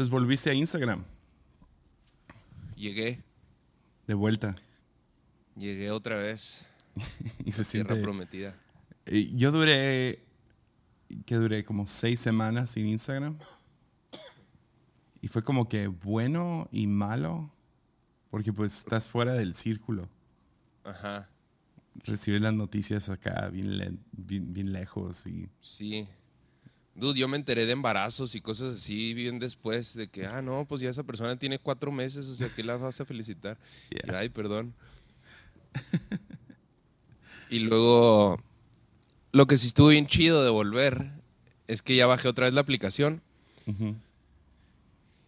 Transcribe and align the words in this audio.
Entonces 0.00 0.12
volviste 0.12 0.48
a 0.48 0.54
Instagram. 0.54 1.04
Llegué, 2.74 3.22
De 4.06 4.14
vuelta. 4.14 4.54
llegué 5.58 5.90
otra 5.90 6.16
vez. 6.16 6.62
y 7.44 7.52
se 7.52 7.64
siente. 7.64 7.96
prometida. 7.96 8.56
Yo 9.34 9.52
duré. 9.52 10.24
que 11.26 11.34
duré 11.34 11.66
como 11.66 11.84
seis 11.84 12.18
semanas 12.18 12.70
sin 12.70 12.86
Instagram. 12.86 13.36
Y 15.20 15.28
fue 15.28 15.42
como 15.42 15.68
que 15.68 15.88
bueno 15.88 16.66
y 16.72 16.86
malo. 16.86 17.52
Porque 18.30 18.54
pues 18.54 18.78
estás 18.78 19.06
fuera 19.06 19.34
del 19.34 19.54
círculo. 19.54 20.08
Ajá, 20.82 21.28
Recibes 22.04 22.40
las 22.40 22.54
noticias 22.54 23.10
acá 23.10 23.48
bien, 23.50 23.76
le- 23.76 23.98
bien, 24.12 24.50
bien 24.54 24.72
lejos 24.72 25.26
y 25.26 25.50
sí. 25.60 26.08
Dude, 27.00 27.18
yo 27.18 27.26
me 27.28 27.36
enteré 27.38 27.66
de 27.66 27.72
embarazos 27.72 28.34
y 28.34 28.40
cosas 28.40 28.74
así 28.76 29.14
bien 29.14 29.38
después 29.38 29.94
de 29.94 30.06
que, 30.08 30.26
ah, 30.26 30.42
no, 30.42 30.66
pues 30.66 30.80
ya 30.82 30.90
esa 30.90 31.02
persona 31.02 31.34
tiene 31.36 31.58
cuatro 31.58 31.90
meses, 31.90 32.26
o 32.26 32.34
sea, 32.34 32.48
¿qué 32.54 32.62
la 32.62 32.76
vas 32.76 33.00
a 33.00 33.04
felicitar? 33.04 33.56
Y. 33.90 34.10
Ay, 34.14 34.28
perdón. 34.28 34.74
y 37.48 37.60
luego, 37.60 38.40
lo 39.32 39.46
que 39.46 39.56
sí 39.56 39.66
estuvo 39.66 39.88
bien 39.88 40.06
chido 40.06 40.44
de 40.44 40.50
volver 40.50 41.10
es 41.66 41.82
que 41.82 41.96
ya 41.96 42.06
bajé 42.06 42.28
otra 42.28 42.46
vez 42.46 42.54
la 42.54 42.60
aplicación. 42.60 43.22
Ujú. 43.66 43.96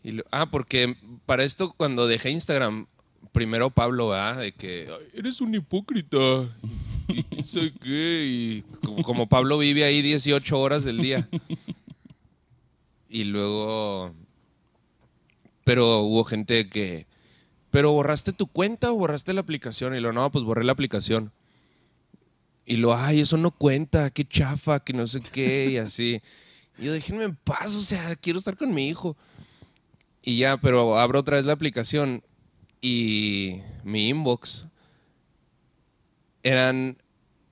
Y 0.04 0.12
lo- 0.12 0.24
ah, 0.30 0.50
porque 0.50 0.96
para 1.26 1.44
esto 1.44 1.72
cuando 1.76 2.06
dejé 2.06 2.30
Instagram, 2.30 2.86
primero 3.32 3.70
Pablo, 3.70 4.08
¿verdad? 4.08 4.38
De 4.38 4.52
que 4.52 4.88
"Ay, 4.90 5.06
eres 5.14 5.40
un 5.40 5.54
hipócrita. 5.54 6.18
Y 7.54 7.70
qué. 7.72 8.64
Como 9.04 9.28
Pablo 9.28 9.58
vive 9.58 9.84
ahí 9.84 10.02
18 10.02 10.58
horas 10.58 10.84
del 10.84 10.98
día. 10.98 11.28
Y 13.08 13.24
luego. 13.24 14.14
Pero 15.64 16.00
hubo 16.00 16.24
gente 16.24 16.68
que. 16.68 17.06
¿Pero 17.70 17.92
borraste 17.92 18.32
tu 18.32 18.46
cuenta 18.46 18.92
o 18.92 18.96
borraste 18.96 19.32
la 19.32 19.40
aplicación? 19.40 19.94
Y 19.94 20.00
lo, 20.00 20.12
no, 20.12 20.30
pues 20.30 20.44
borré 20.44 20.64
la 20.64 20.72
aplicación. 20.72 21.32
Y 22.64 22.76
lo, 22.76 22.94
ay, 22.94 23.20
eso 23.20 23.36
no 23.36 23.50
cuenta, 23.50 24.10
qué 24.10 24.24
chafa, 24.24 24.80
que 24.80 24.92
no 24.92 25.06
sé 25.06 25.20
qué, 25.20 25.70
y 25.70 25.76
así. 25.78 26.20
Y 26.78 26.84
yo, 26.84 26.92
déjenme 26.92 27.24
en 27.24 27.34
paz, 27.36 27.74
o 27.74 27.82
sea, 27.82 28.14
quiero 28.16 28.38
estar 28.38 28.56
con 28.56 28.74
mi 28.74 28.88
hijo. 28.88 29.16
Y 30.22 30.38
ya, 30.38 30.58
pero 30.58 30.98
abro 30.98 31.20
otra 31.20 31.36
vez 31.36 31.44
la 31.44 31.52
aplicación 31.52 32.22
y 32.80 33.60
mi 33.84 34.08
inbox 34.08 34.66
eran, 36.42 37.01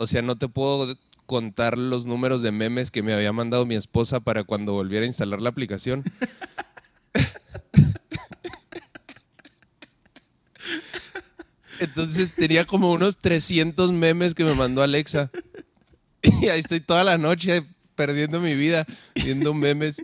o 0.00 0.06
sea, 0.06 0.22
no 0.22 0.38
te 0.38 0.48
puedo 0.48 0.96
contar 1.26 1.76
los 1.76 2.06
números 2.06 2.40
de 2.40 2.52
memes 2.52 2.90
que 2.90 3.02
me 3.02 3.12
había 3.12 3.34
mandado 3.34 3.66
mi 3.66 3.74
esposa 3.74 4.20
para 4.20 4.44
cuando 4.44 4.72
volviera 4.72 5.04
a 5.04 5.06
instalar 5.06 5.42
la 5.42 5.50
aplicación. 5.50 6.02
Entonces 11.80 12.34
tenía 12.34 12.64
como 12.64 12.90
unos 12.92 13.18
300 13.18 13.92
memes 13.92 14.34
que 14.34 14.44
me 14.44 14.54
mandó 14.54 14.82
Alexa. 14.82 15.30
Y 16.40 16.48
ahí 16.48 16.60
estoy 16.60 16.80
toda 16.80 17.04
la 17.04 17.18
noche 17.18 17.66
perdiendo 17.94 18.40
mi 18.40 18.54
vida 18.54 18.86
viendo 19.14 19.52
memes. 19.52 20.02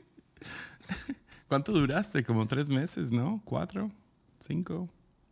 ¿Cuánto 1.48 1.72
duraste? 1.72 2.22
Como 2.22 2.46
tres 2.46 2.68
meses, 2.68 3.12
¿no? 3.12 3.40
¿Cuatro? 3.46 3.90
¿Cinco? 4.40 4.90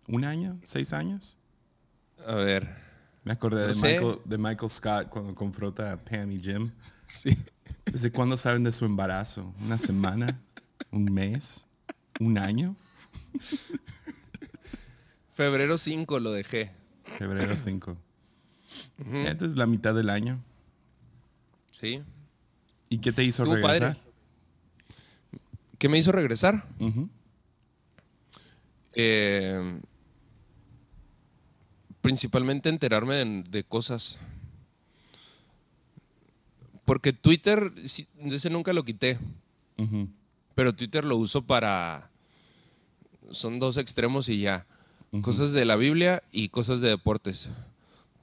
¿Un 0.09 0.25
año? 0.25 0.59
¿Seis 0.63 0.95
años? 0.95 1.37
A 2.27 2.35
ver. 2.35 2.84
Me 3.25 3.33
acordé 3.33 3.67
de. 3.67 3.75
Michael, 3.75 4.19
de 4.25 4.39
Michael 4.39 4.71
Scott 4.71 5.09
cuando 5.09 5.35
confronta 5.35 5.93
a 5.93 5.97
Pam 5.97 6.31
y 6.33 6.39
Jim. 6.39 6.71
Sí. 7.05 7.37
¿Desde 7.85 8.11
cuándo 8.11 8.37
saben 8.37 8.63
de 8.65 8.73
su 8.73 8.85
embarazo? 8.85 9.55
¿Una 9.61 9.79
semana? 9.79 10.41
¿Un 10.91 11.05
mes? 11.13 11.67
¿Un 12.21 12.39
año? 12.39 12.77
Febrero 15.33 15.77
5 15.79 16.21
lo 16.21 16.33
dejé. 16.33 16.71
Febrero 17.19 17.57
5. 17.57 17.97
Entonces 18.99 19.59
la 19.59 19.67
mitad 19.67 19.95
del 19.95 20.11
año. 20.11 20.43
Sí. 21.71 22.03
¿Y 22.89 22.99
qué 22.99 23.13
te 23.13 23.25
hizo 23.25 23.45
regresar? 23.45 23.97
padre. 23.97 24.01
¿Qué 25.79 25.89
me 25.89 25.99
hizo 25.99 26.13
regresar? 26.13 26.67
Eh, 28.93 29.81
principalmente 32.05 32.69
enterarme 32.69 33.15
de, 33.15 33.45
de 33.49 33.65
cosas. 33.65 34.19
Porque 36.85 37.15
Twitter, 37.15 37.73
ese 37.83 38.51
nunca 38.51 38.75
lo 38.75 38.85
quité. 38.85 39.19
Pero 40.55 40.75
Twitter 40.75 41.03
lo 41.03 41.17
uso 41.17 41.47
para. 41.47 42.11
Son 43.31 43.59
dos 43.59 43.79
extremos 43.79 44.29
y 44.29 44.41
ya. 44.41 44.67
Cosas 45.23 45.53
de 45.53 45.65
la 45.65 45.77
Biblia 45.77 46.23
y 46.31 46.51
cosas 46.51 46.83
de 46.83 46.91
deportes. 46.91 47.49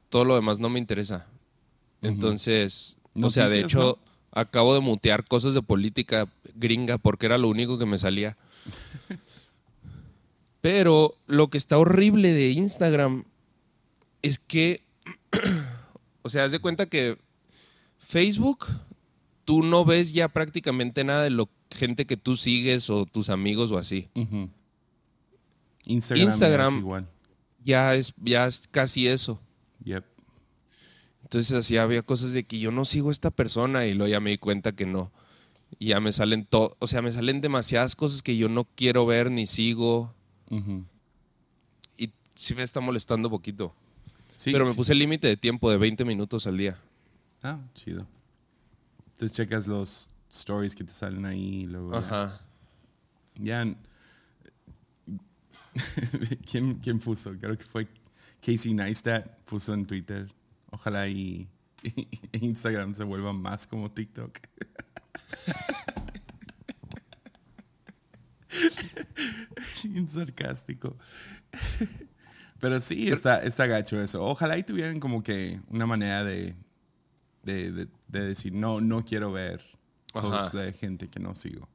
Todo 0.09 0.25
lo 0.25 0.36
demás 0.36 0.59
no 0.59 0.70
me 0.70 0.78
interesa. 0.78 1.25
Entonces, 2.03 2.97
o 3.20 3.31
sea, 3.31 3.50
de 3.50 3.62
hecho, 3.62 3.97
acabo 4.31 4.75
de 4.75 4.81
mutear 4.81 5.25
cosas 5.25 5.56
de 5.56 5.64
política 5.64 6.28
gringa 6.53 7.00
porque 7.00 7.25
era 7.25 7.40
lo 7.40 7.50
único 7.50 7.80
que 7.80 7.88
me 7.88 7.97
salía. 7.97 8.38
Pero 10.62 11.16
lo 11.25 11.50
que 11.50 11.58
está 11.58 11.80
horrible 11.80 12.31
de 12.31 12.52
Instagram 12.52 13.24
es 14.22 14.40
que, 14.40 14.84
o 16.22 16.30
sea, 16.30 16.46
haz 16.46 16.52
de 16.52 16.59
cuenta 16.59 16.86
que 16.86 17.18
Facebook, 18.00 18.68
tú 19.46 19.64
no 19.64 19.86
ves 19.86 20.14
ya 20.14 20.30
prácticamente 20.30 21.04
nada 21.04 21.24
de 21.24 21.30
lo 21.30 21.50
gente 21.70 22.06
que 22.06 22.18
tú 22.18 22.38
sigues 22.38 22.90
o 22.90 23.06
tus 23.06 23.30
amigos 23.30 23.72
o 23.72 23.78
así. 23.78 24.09
Instagram, 25.86 26.28
Instagram. 26.28 26.74
es 26.74 26.80
igual. 26.80 27.08
Ya 27.64 27.96
es, 27.96 28.14
ya 28.22 28.48
es 28.48 28.68
casi 28.70 29.08
eso. 29.08 29.40
Yep. 29.84 30.04
Entonces 31.24 31.56
así 31.58 31.78
había 31.78 32.02
cosas 32.02 32.34
de 32.34 32.44
que 32.44 32.59
yo 32.59 32.72
no 32.72 32.84
sigo 32.84 33.09
a 33.09 33.12
esta 33.12 33.32
persona 33.32 33.86
y 33.86 33.94
luego 33.94 34.12
ya 34.12 34.20
me 34.20 34.32
di 34.32 34.38
cuenta 34.38 34.74
que 34.74 34.86
no. 34.86 35.12
Y 35.80 35.88
ya 35.88 36.02
me 36.02 36.12
salen 36.12 36.44
todo, 36.44 36.76
o 36.80 36.88
sea, 36.88 37.02
me 37.02 37.12
salen 37.12 37.40
demasiadas 37.40 37.96
cosas 37.96 38.22
que 38.22 38.36
yo 38.36 38.50
no 38.50 38.66
quiero 38.76 39.06
ver 39.06 39.32
ni 39.32 39.48
sigo 39.48 40.14
y 41.98 42.12
sí 42.36 42.53
me 42.56 42.64
está 42.64 42.82
molestando 42.82 43.30
poquito. 43.30 43.74
Sí, 44.41 44.52
Pero 44.52 44.66
me 44.66 44.72
sí. 44.72 44.78
puse 44.78 44.94
el 44.94 44.97
límite 44.97 45.28
de 45.28 45.38
tiempo 45.38 45.69
de 45.69 45.78
20 45.78 46.03
minutos 46.03 46.47
al 46.47 46.57
día. 46.57 46.75
Ah, 47.44 47.59
chido. 47.75 48.07
Entonces 49.09 49.34
checas 49.34 49.68
los 49.68 50.09
stories 50.31 50.74
que 50.74 50.84
te 50.84 50.91
salen 50.91 51.28
ahí. 51.28 51.62
y 51.62 51.68
Luego 51.68 51.96
Ajá. 51.96 52.41
Ya. 53.35 53.63
¿Quién, 56.50 56.74
¿Quién 56.79 56.97
puso? 56.97 57.38
Creo 57.40 57.56
que 57.56 57.66
fue 57.66 57.88
Casey 58.44 58.74
Neistat. 58.74 59.28
Puso 59.41 59.75
en 59.75 59.85
Twitter. 59.85 60.28
Ojalá 60.72 61.08
y, 61.08 61.47
y 61.84 62.08
Instagram 62.31 62.96
se 62.96 63.03
vuelva 63.03 63.34
más 63.34 63.68
como 63.68 63.91
TikTok. 63.91 64.34
Bien 69.84 70.09
sarcástico. 70.09 70.97
Pero 72.62 72.80
sí, 72.80 73.10
está, 73.10 73.44
está 73.44 73.66
gacho 73.66 74.00
eso. 74.00 74.24
Ojalá 74.24 74.58
y 74.58 74.64
tuvieran 74.64 75.00
como 75.00 75.22
que 75.24 75.60
una 75.68 75.86
manera 75.86 76.24
de, 76.24 76.56
de, 77.44 77.72
de- 77.72 77.88
de 78.08 78.26
decir, 78.26 78.54
no, 78.54 78.80
no 78.82 79.04
quiero 79.04 79.32
ver 79.32 79.62
posts 80.14 80.54
de 80.54 80.72
gente 80.74 81.08
que 81.10 81.20
no 81.20 81.34
sigo. 81.36 81.68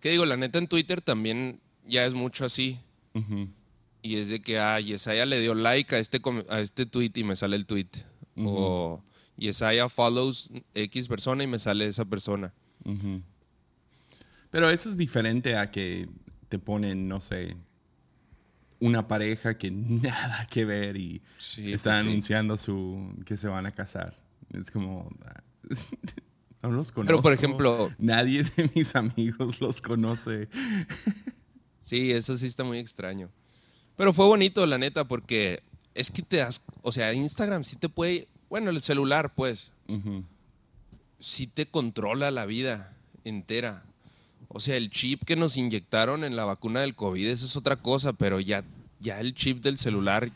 Que 0.00 0.10
digo, 0.10 0.24
la 0.24 0.36
neta 0.36 0.58
en 0.58 0.68
Twitter 0.68 1.00
también 1.02 1.60
ya 1.86 2.04
es 2.06 2.14
mucho 2.14 2.44
así. 2.44 2.78
Y 4.02 4.16
es 4.16 4.28
de 4.28 4.40
que, 4.42 4.58
ah, 4.58 4.78
Yesaya 4.80 5.24
le 5.26 5.40
dio 5.40 5.54
like 5.54 5.94
a 5.94 5.98
este, 5.98 6.20
a 6.48 6.60
este 6.60 6.84
tweet 6.86 7.12
y 7.14 7.24
me 7.24 7.36
sale 7.36 7.56
el 7.56 7.64
tweet. 7.66 7.88
O 8.36 9.02
Yesaya 9.36 9.88
follows 9.88 10.52
X 10.74 11.08
persona 11.08 11.42
y 11.42 11.46
me 11.46 11.58
sale 11.58 11.86
esa 11.86 12.04
persona. 12.04 12.52
Pero 14.50 14.70
eso 14.70 14.88
es 14.88 14.96
diferente 14.96 15.56
a 15.56 15.70
que 15.70 16.08
te 16.48 16.58
ponen, 16.58 17.08
no 17.08 17.20
sé, 17.20 17.56
una 18.80 19.08
pareja 19.08 19.56
que 19.56 19.70
nada 19.72 20.46
que 20.50 20.64
ver 20.64 20.96
y 20.96 21.22
Sí, 21.38 21.72
está 21.72 21.90
pues 21.92 22.02
sí. 22.02 22.08
anunciando 22.08 22.56
su 22.58 23.14
que 23.24 23.36
se 23.36 23.48
van 23.48 23.66
a 23.66 23.72
casar. 23.72 24.14
Es 24.52 24.70
como 24.70 25.10
no 26.62 26.70
los 26.70 26.92
conozco. 26.92 27.02
Pero, 27.06 27.20
por 27.20 27.32
ejemplo- 27.32 27.90
nadie 27.98 28.44
de 28.44 28.70
mis 28.74 28.94
amigos 28.96 29.60
los 29.60 29.80
conoce. 29.80 30.48
Sí, 31.82 32.12
eso 32.12 32.38
sí 32.38 32.46
está 32.46 32.64
muy 32.64 32.78
extraño. 32.78 33.28
Pero 33.94 34.14
fue 34.14 34.24
bonito, 34.24 34.64
la 34.64 34.78
neta, 34.78 35.04
porque 35.06 35.62
es 35.92 36.10
que 36.10 36.22
te 36.22 36.38
das, 36.38 36.62
o 36.80 36.92
sea, 36.92 37.12
Instagram 37.12 37.62
sí 37.62 37.76
te 37.76 37.90
puede, 37.90 38.26
bueno, 38.48 38.70
el 38.70 38.80
celular, 38.80 39.34
pues, 39.34 39.70
sí 41.20 41.46
te 41.46 41.66
controla 41.66 42.30
la 42.30 42.46
vida 42.46 42.96
entera. 43.24 43.84
O 44.54 44.60
sea, 44.60 44.76
el 44.76 44.88
chip 44.88 45.24
que 45.24 45.34
nos 45.34 45.56
inyectaron 45.56 46.22
en 46.22 46.36
la 46.36 46.44
vacuna 46.44 46.80
del 46.80 46.94
COVID, 46.94 47.26
eso 47.26 47.44
es 47.44 47.56
otra 47.56 47.74
cosa, 47.74 48.12
pero 48.12 48.38
ya, 48.38 48.62
ya 49.00 49.18
el 49.18 49.34
chip 49.34 49.60
del 49.64 49.78
celular 49.78 50.30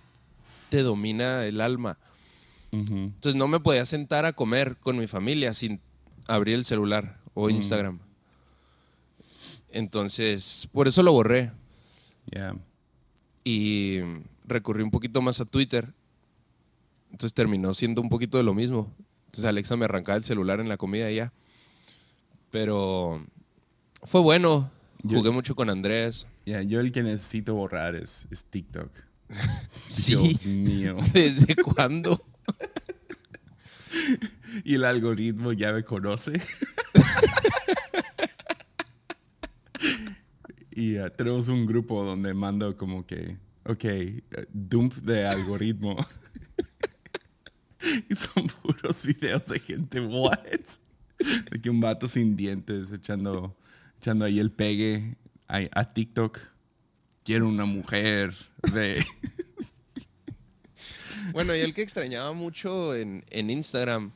te 0.71 0.83
domina 0.83 1.45
el 1.45 1.61
alma. 1.61 1.99
Entonces 2.73 3.37
no 3.37 3.47
me 3.47 3.61
podía 3.61 3.87
sentar 3.87 4.25
a 4.25 4.33
comer 4.33 4.77
con 4.77 4.99
mi 4.99 5.07
familia 5.07 5.55
sin 5.55 5.81
abrir 6.27 6.57
el 6.57 6.65
celular 6.65 7.21
o 7.33 7.49
Instagram. 7.49 8.01
Entonces, 9.71 10.69
por 10.73 10.89
eso 10.89 11.05
lo 11.05 11.13
borré. 11.13 11.53
Yeah. 12.33 12.57
Y 13.45 14.01
recurrí 14.45 14.83
un 14.83 14.91
poquito 14.91 15.23
más 15.23 15.41
a 15.41 15.45
Twitter. 15.45 15.95
Entonces 17.13 17.35
terminó 17.35 17.73
siendo 17.73 18.03
un 18.03 18.09
poquito 18.09 18.37
de 18.37 18.43
lo 18.43 18.53
mismo. 18.53 18.93
Entonces 19.27 19.45
Alexa 19.45 19.77
me 19.77 19.85
arrancaba 19.85 20.19
el 20.19 20.25
celular 20.25 20.59
en 20.59 20.69
la 20.69 20.77
comida 20.77 21.09
y 21.09 21.17
ya. 21.17 21.33
Pero 22.51 23.25
fue 24.05 24.21
bueno. 24.21 24.71
Yo- 25.03 25.19
Jugué 25.19 25.31
mucho 25.31 25.55
con 25.55 25.71
Andrés. 25.71 26.27
Yeah, 26.45 26.63
yo 26.63 26.81
el 26.81 26.93
que 26.93 27.03
necesito 27.03 27.55
borrar 27.55 27.95
es, 27.95 28.27
es 28.31 28.45
TikTok. 28.45 28.91
Sí. 29.89 30.15
Dios 30.17 30.45
mío. 30.47 30.97
¿Desde 31.13 31.55
cuándo? 31.57 32.21
Y 34.65 34.75
el 34.77 34.85
algoritmo 34.85 35.53
ya 35.53 35.73
me 35.73 35.85
conoce. 35.85 36.41
y 40.71 40.99
uh, 40.99 41.11
tenemos 41.11 41.49
un 41.49 41.67
grupo 41.67 42.05
donde 42.05 42.35
mando 42.35 42.77
como 42.77 43.07
que, 43.07 43.37
ok, 43.65 43.85
uh, 43.85 44.41
dump 44.53 44.95
de 44.97 45.27
algoritmo. 45.27 45.97
y 48.09 48.15
son 48.15 48.47
puros 48.63 49.07
videos 49.07 49.47
de 49.47 49.61
gente, 49.61 50.01
what? 50.01 50.39
De 51.51 51.61
que 51.61 51.71
un 51.71 51.81
vato 51.81 52.07
sin 52.09 52.37
dientes 52.37 52.91
echando, 52.93 53.57
echando 53.99 54.25
ahí 54.25 54.39
el 54.39 54.51
pegue 54.51 55.17
a, 55.49 55.61
a 55.73 55.89
TikTok. 55.89 56.39
Quiero 57.25 57.49
una 57.49 57.65
mujer 57.67 58.35
de... 58.73 59.05
Bueno, 61.33 61.55
y 61.55 61.61
el 61.61 61.75
que 61.75 61.83
extrañaba 61.83 62.33
mucho 62.33 62.95
en, 62.95 63.23
en 63.29 63.51
Instagram 63.51 64.13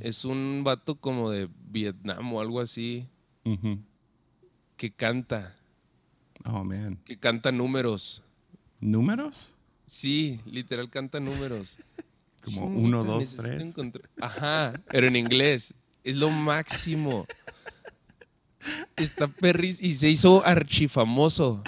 es 0.00 0.24
un 0.24 0.62
vato 0.64 0.94
como 0.94 1.30
de 1.30 1.50
Vietnam 1.68 2.32
o 2.32 2.40
algo 2.40 2.60
así 2.60 3.06
que 4.78 4.90
canta, 4.90 5.54
Oh, 6.46 6.64
man. 6.64 6.98
que 7.04 7.18
canta 7.18 7.52
números. 7.52 8.22
¿Números? 8.80 9.54
Sí, 9.86 10.40
literal 10.46 10.88
canta 10.88 11.20
números. 11.20 11.76
Como 12.42 12.66
uno, 12.66 13.04
dos, 13.04 13.36
tres. 13.36 13.74
Ajá, 14.20 14.72
pero 14.90 15.06
en 15.06 15.16
inglés. 15.16 15.74
Es 16.02 16.16
lo 16.16 16.28
máximo. 16.30 17.26
Está 18.96 19.28
perris 19.28 19.82
y 19.82 19.94
se 19.94 20.08
hizo 20.08 20.44
archifamoso. 20.46 21.62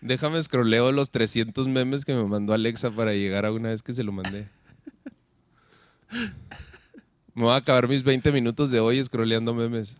Déjame 0.00 0.42
scrolleo 0.42 0.92
los 0.92 1.10
300 1.10 1.68
memes 1.68 2.04
que 2.04 2.14
me 2.14 2.24
mandó 2.24 2.52
Alexa 2.52 2.90
para 2.90 3.12
llegar 3.12 3.46
a 3.46 3.52
una 3.52 3.70
vez 3.70 3.82
que 3.82 3.94
se 3.94 4.02
lo 4.02 4.12
mandé. 4.12 4.48
Me 7.34 7.42
voy 7.42 7.52
a 7.52 7.56
acabar 7.56 7.88
mis 7.88 8.02
20 8.02 8.30
minutos 8.32 8.70
de 8.70 8.80
hoy 8.80 9.02
scrolleando 9.02 9.54
memes. 9.54 9.96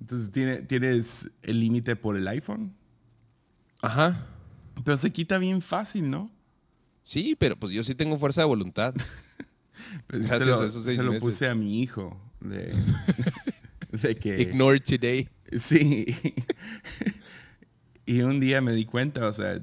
Entonces, 0.00 0.30
¿tiene, 0.30 0.58
¿tienes 0.62 1.30
el 1.42 1.60
límite 1.60 1.96
por 1.96 2.16
el 2.16 2.26
iPhone? 2.28 2.74
Ajá. 3.82 4.26
Pero 4.84 4.96
se 4.96 5.10
quita 5.12 5.38
bien 5.38 5.60
fácil, 5.60 6.08
¿no? 6.08 6.30
Sí, 7.02 7.36
pero 7.38 7.58
pues 7.58 7.72
yo 7.72 7.82
sí 7.82 7.94
tengo 7.94 8.16
fuerza 8.18 8.40
de 8.42 8.46
voluntad. 8.46 8.94
Pues 10.08 10.26
Gracias 10.26 10.44
se 10.44 10.50
lo, 10.50 10.60
a 10.60 10.66
esos 10.66 10.84
seis 10.84 10.96
se 10.96 11.02
lo 11.04 11.12
meses. 11.12 11.22
puse 11.22 11.46
a 11.48 11.54
mi 11.54 11.80
hijo. 11.80 12.20
De, 12.40 12.74
de 14.02 14.16
que... 14.16 14.40
Ignore 14.40 14.80
today. 14.80 15.28
Sí. 15.56 16.06
y 18.06 18.20
un 18.22 18.40
día 18.40 18.60
me 18.60 18.72
di 18.72 18.84
cuenta, 18.84 19.26
o 19.26 19.32
sea, 19.32 19.60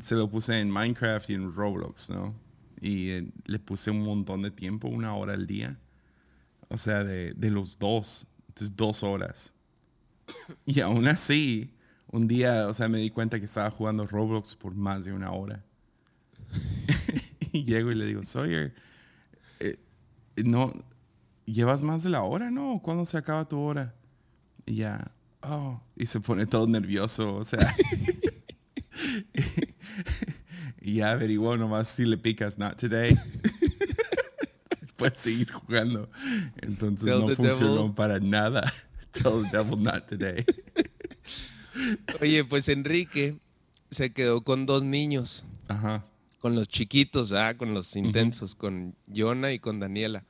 se 0.00 0.14
lo 0.14 0.30
puse 0.30 0.58
en 0.58 0.70
Minecraft 0.70 1.30
y 1.30 1.34
en 1.34 1.52
Roblox, 1.52 2.10
¿no? 2.10 2.34
Y 2.80 3.10
eh, 3.10 3.30
le 3.46 3.58
puse 3.58 3.90
un 3.90 4.02
montón 4.02 4.42
de 4.42 4.50
tiempo, 4.50 4.88
una 4.88 5.14
hora 5.14 5.34
al 5.34 5.46
día. 5.46 5.78
O 6.68 6.76
sea, 6.76 7.02
de, 7.04 7.32
de 7.32 7.50
los 7.50 7.78
dos. 7.78 8.26
Entonces, 8.48 8.76
dos 8.76 9.02
horas. 9.02 9.54
Y 10.66 10.80
aún 10.80 11.08
así, 11.08 11.74
un 12.10 12.28
día, 12.28 12.68
o 12.68 12.74
sea, 12.74 12.88
me 12.88 12.98
di 12.98 13.10
cuenta 13.10 13.38
que 13.38 13.46
estaba 13.46 13.70
jugando 13.70 14.06
Roblox 14.06 14.56
por 14.56 14.74
más 14.74 15.04
de 15.04 15.12
una 15.12 15.32
hora. 15.32 15.64
y 17.52 17.64
llego 17.64 17.90
y 17.90 17.94
le 17.94 18.06
digo, 18.06 18.24
Sawyer, 18.24 18.74
eh, 19.60 19.78
no, 20.44 20.72
llevas 21.52 21.82
más 21.82 22.02
de 22.02 22.10
la 22.10 22.22
hora, 22.22 22.50
¿no? 22.50 22.80
¿Cuándo 22.82 23.04
se 23.04 23.16
acaba 23.16 23.48
tu 23.48 23.58
hora? 23.58 23.94
Y 24.66 24.76
ya, 24.76 25.12
oh, 25.42 25.80
y 25.96 26.06
se 26.06 26.20
pone 26.20 26.46
todo 26.46 26.66
nervioso, 26.66 27.36
o 27.36 27.44
sea. 27.44 27.74
y 30.80 30.96
ya 30.96 31.12
averiguó 31.12 31.56
nomás 31.56 31.88
si 31.88 32.04
le 32.04 32.18
picas, 32.18 32.58
not 32.58 32.76
today. 32.76 33.16
Puedes 34.96 35.18
seguir 35.18 35.50
jugando. 35.52 36.10
Entonces 36.60 37.06
Tell 37.06 37.20
no 37.20 37.28
funcionó 37.28 37.76
devil. 37.76 37.94
para 37.94 38.18
nada. 38.18 38.72
Tell 39.12 39.42
the 39.42 39.56
devil 39.56 39.78
not 39.78 40.06
today. 40.06 40.44
Oye, 42.20 42.44
pues 42.44 42.68
Enrique 42.68 43.38
se 43.90 44.12
quedó 44.12 44.42
con 44.42 44.66
dos 44.66 44.82
niños. 44.82 45.44
Ajá. 45.68 46.04
Con 46.38 46.54
los 46.54 46.68
chiquitos, 46.68 47.30
¿verdad? 47.30 47.56
con 47.56 47.74
los 47.74 47.96
intensos, 47.96 48.54
con 48.54 48.94
Jonah 49.12 49.52
y 49.52 49.58
con 49.58 49.80
Daniela. 49.80 50.24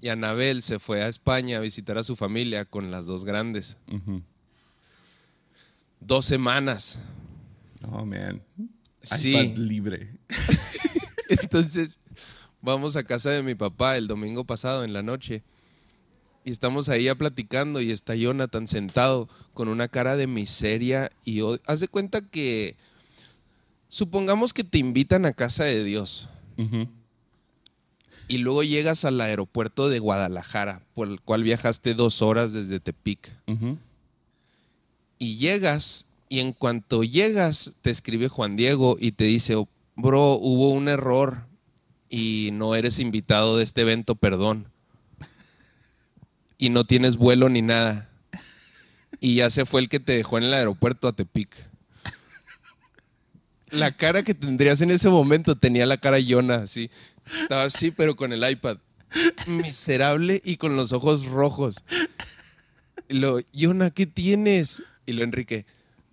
Y 0.00 0.08
Anabel 0.08 0.62
se 0.62 0.78
fue 0.78 1.02
a 1.02 1.08
España 1.08 1.58
a 1.58 1.60
visitar 1.60 1.98
a 1.98 2.02
su 2.02 2.16
familia 2.16 2.64
con 2.64 2.90
las 2.90 3.06
dos 3.06 3.24
grandes. 3.24 3.76
Dos 6.00 6.24
semanas. 6.24 6.98
Oh, 7.90 8.04
man. 8.04 8.42
Sí. 9.02 9.30
iPad 9.30 9.56
libre. 9.56 10.18
Entonces, 11.28 11.98
vamos 12.60 12.96
a 12.96 13.04
casa 13.04 13.30
de 13.30 13.42
mi 13.42 13.54
papá 13.54 13.96
el 13.96 14.06
domingo 14.06 14.44
pasado 14.44 14.84
en 14.84 14.92
la 14.92 15.02
noche. 15.02 15.42
Y 16.44 16.50
estamos 16.50 16.88
ahí 16.88 17.04
ya 17.04 17.14
platicando 17.14 17.80
y 17.80 17.90
está 17.90 18.14
Jonathan 18.14 18.66
sentado 18.66 19.28
con 19.54 19.68
una 19.68 19.88
cara 19.88 20.16
de 20.16 20.26
miseria 20.26 21.10
y. 21.24 21.40
Haz 21.66 21.80
de 21.80 21.88
cuenta 21.88 22.20
que, 22.20 22.76
supongamos 23.92 24.54
que 24.54 24.64
te 24.64 24.78
invitan 24.78 25.26
a 25.26 25.34
casa 25.34 25.64
de 25.64 25.84
Dios 25.84 26.30
y 28.26 28.38
luego 28.38 28.62
llegas 28.62 29.04
al 29.04 29.20
aeropuerto 29.20 29.90
de 29.90 29.98
Guadalajara, 29.98 30.80
por 30.94 31.08
el 31.08 31.20
cual 31.20 31.42
viajaste 31.42 31.92
dos 31.92 32.22
horas 32.22 32.54
desde 32.54 32.80
Tepic. 32.80 33.30
Y 35.18 35.36
llegas 35.36 36.06
y 36.30 36.40
en 36.40 36.54
cuanto 36.54 37.04
llegas 37.04 37.76
te 37.82 37.90
escribe 37.90 38.28
Juan 38.28 38.56
Diego 38.56 38.96
y 38.98 39.12
te 39.12 39.24
dice, 39.24 39.56
"Oh, 39.56 39.68
bro, 39.94 40.38
hubo 40.40 40.70
un 40.70 40.88
error 40.88 41.46
y 42.08 42.48
no 42.54 42.74
eres 42.74 42.98
invitado 42.98 43.58
de 43.58 43.64
este 43.64 43.82
evento, 43.82 44.14
perdón. 44.14 44.68
Y 46.56 46.70
no 46.70 46.84
tienes 46.84 47.18
vuelo 47.18 47.50
ni 47.50 47.60
nada. 47.60 48.08
Y 49.20 49.34
ya 49.34 49.50
se 49.50 49.66
fue 49.66 49.82
el 49.82 49.90
que 49.90 50.00
te 50.00 50.14
dejó 50.14 50.38
en 50.38 50.44
el 50.44 50.54
aeropuerto 50.54 51.08
a 51.08 51.12
Tepic. 51.12 51.71
La 53.72 53.92
cara 53.92 54.22
que 54.22 54.34
tendrías 54.34 54.80
en 54.80 54.90
ese 54.90 55.08
momento 55.08 55.56
tenía 55.56 55.86
la 55.86 55.96
cara 55.96 56.18
Yona, 56.18 56.56
así. 56.56 56.90
Estaba 57.40 57.64
así, 57.64 57.90
pero 57.90 58.16
con 58.16 58.32
el 58.32 58.48
iPad. 58.48 58.78
Miserable 59.46 60.40
y 60.44 60.56
con 60.56 60.76
los 60.76 60.92
ojos 60.92 61.26
rojos. 61.26 61.84
Y 63.08 63.18
lo, 63.18 63.40
Yona, 63.52 63.90
¿qué 63.90 64.06
tienes? 64.06 64.82
Y 65.06 65.12
lo 65.12 65.24
Enrique, 65.24 65.66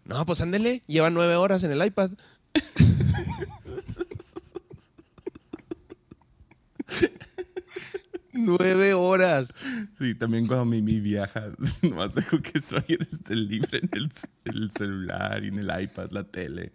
no, 0.10 0.26
pues 0.26 0.42
ándele, 0.42 0.84
lleva 0.88 1.12
nueve 1.12 1.36
horas 1.36 1.64
en 1.64 1.72
el 1.72 1.86
iPad. 1.86 2.10
nueve 8.34 8.96
horas. 8.96 9.54
Sí, 9.98 10.16
también 10.16 10.48
cuando 10.48 10.66
Mimi 10.66 11.00
viaja, 11.00 11.54
nomás 11.84 12.16
dejo 12.16 12.40
que 12.40 12.60
Sawyer 12.60 13.00
esté 13.02 13.36
libre 13.36 13.82
en 13.92 14.10
el 14.46 14.72
celular 14.72 15.44
y 15.44 15.50
en 15.50 15.60
el 15.60 15.82
iPad, 15.82 16.10
la 16.12 16.24
tele. 16.24 16.72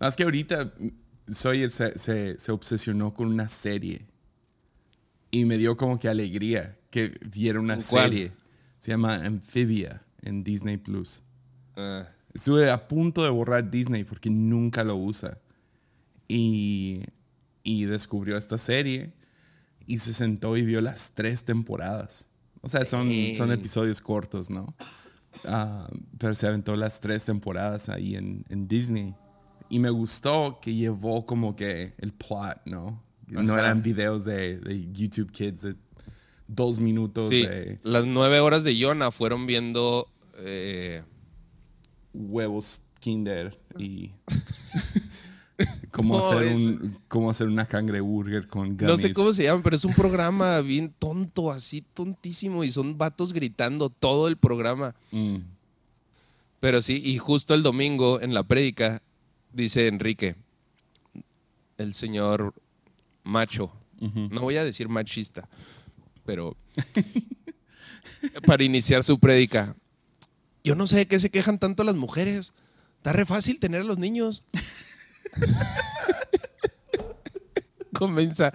Más 0.00 0.16
que 0.16 0.24
ahorita 0.24 0.72
Sawyer 1.26 1.70
se, 1.70 1.98
se, 1.98 2.38
se 2.38 2.52
obsesionó 2.52 3.12
con 3.14 3.28
una 3.28 3.48
serie 3.48 4.06
y 5.30 5.44
me 5.44 5.58
dio 5.58 5.76
como 5.76 5.98
que 5.98 6.08
alegría 6.08 6.78
que 6.90 7.18
viera 7.30 7.60
una 7.60 7.80
serie. 7.80 8.32
Se 8.78 8.92
llama 8.92 9.24
Amphibia 9.24 10.02
en 10.22 10.44
Disney 10.44 10.76
Plus. 10.76 11.22
Estuve 12.32 12.70
a 12.70 12.88
punto 12.88 13.22
de 13.24 13.30
borrar 13.30 13.70
Disney 13.70 14.04
porque 14.04 14.30
nunca 14.30 14.84
lo 14.84 14.96
usa. 14.96 15.38
Y, 16.28 17.02
y 17.62 17.84
descubrió 17.84 18.36
esta 18.36 18.58
serie 18.58 19.12
y 19.86 19.98
se 19.98 20.12
sentó 20.12 20.56
y 20.56 20.62
vio 20.62 20.80
las 20.80 21.12
tres 21.12 21.44
temporadas. 21.44 22.28
O 22.60 22.68
sea, 22.68 22.84
son, 22.84 23.10
episodios 23.10 24.00
cortos, 24.00 24.50
¿no? 24.50 24.74
Ah, 25.44 25.88
pero 26.18 26.34
se 26.34 26.46
aventó 26.46 26.76
las 26.76 27.00
tres 27.00 27.24
temporadas 27.24 27.88
ahí 27.88 28.16
en, 28.16 28.44
en 28.48 28.68
Disney. 28.68 29.14
Y 29.70 29.78
me 29.78 29.90
gustó 29.90 30.58
que 30.62 30.74
llevó 30.74 31.26
como 31.26 31.54
que 31.56 31.94
el 31.98 32.12
plot, 32.12 32.62
¿no? 32.66 33.02
No 33.28 33.58
eran 33.58 33.82
videos 33.82 34.24
de, 34.24 34.58
de 34.58 34.90
YouTube 34.92 35.30
Kids 35.30 35.60
de 35.62 35.76
dos 36.46 36.80
minutos 36.80 37.28
sí, 37.28 37.42
de 37.42 37.78
las 37.82 38.06
nueve 38.06 38.40
horas 38.40 38.64
de 38.64 38.74
Yona 38.74 39.10
fueron 39.10 39.46
viendo 39.46 40.08
eh, 40.38 41.02
huevos 42.14 42.80
Kinder 43.00 43.58
y 43.78 44.12
Cómo, 45.90 46.18
No, 46.18 46.24
hacer 46.24 46.46
es- 46.46 46.54
un, 46.66 46.96
cómo 47.08 47.30
hacer 47.30 47.48
una 47.48 47.66
cangreburger 47.66 48.46
con 48.46 48.68
gummies. 48.76 48.82
No 48.88 48.96
sé 48.96 49.12
cómo 49.12 49.32
se 49.32 49.42
llama, 49.44 49.60
pero 49.62 49.74
es 49.74 49.84
un 49.84 49.92
programa 49.92 50.60
bien 50.60 50.94
tonto, 50.96 51.50
así 51.50 51.82
tontísimo. 51.94 52.62
Y 52.62 52.70
son 52.70 52.96
vatos 52.96 53.32
gritando 53.32 53.90
todo 53.90 54.28
el 54.28 54.36
programa. 54.36 54.94
Mm. 55.10 55.38
Pero 56.60 56.80
sí, 56.80 57.02
y 57.04 57.18
justo 57.18 57.54
el 57.54 57.64
domingo 57.64 58.20
en 58.20 58.34
la 58.34 58.44
prédica 58.44 59.02
dice 59.52 59.86
Enrique, 59.86 60.36
el 61.76 61.94
señor 61.94 62.54
macho, 63.22 63.72
no 64.00 64.42
voy 64.42 64.56
a 64.56 64.64
decir 64.64 64.88
machista, 64.88 65.48
pero 66.24 66.56
para 68.46 68.64
iniciar 68.64 69.04
su 69.04 69.18
prédica, 69.18 69.76
yo 70.64 70.74
no 70.74 70.86
sé 70.86 70.96
de 70.96 71.06
qué 71.06 71.20
se 71.20 71.30
quejan 71.30 71.58
tanto 71.58 71.84
las 71.84 71.96
mujeres. 71.96 72.52
Está 72.98 73.12
re 73.12 73.24
fácil 73.24 73.60
tener 73.60 73.82
a 73.82 73.84
los 73.84 73.98
niños. 73.98 74.44
Comienza 77.94 78.52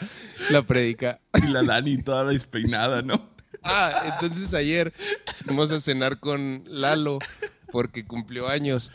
la 0.51 0.65
prédica. 0.65 1.21
Y 1.41 1.47
la 1.47 1.63
Dani 1.63 2.01
toda 2.01 2.25
despeinada, 2.25 3.01
¿no? 3.01 3.29
Ah, 3.63 4.13
entonces 4.13 4.53
ayer 4.53 4.93
fuimos 5.45 5.71
a 5.71 5.79
cenar 5.79 6.19
con 6.19 6.63
Lalo 6.67 7.19
porque 7.71 8.05
cumplió 8.05 8.47
años. 8.47 8.91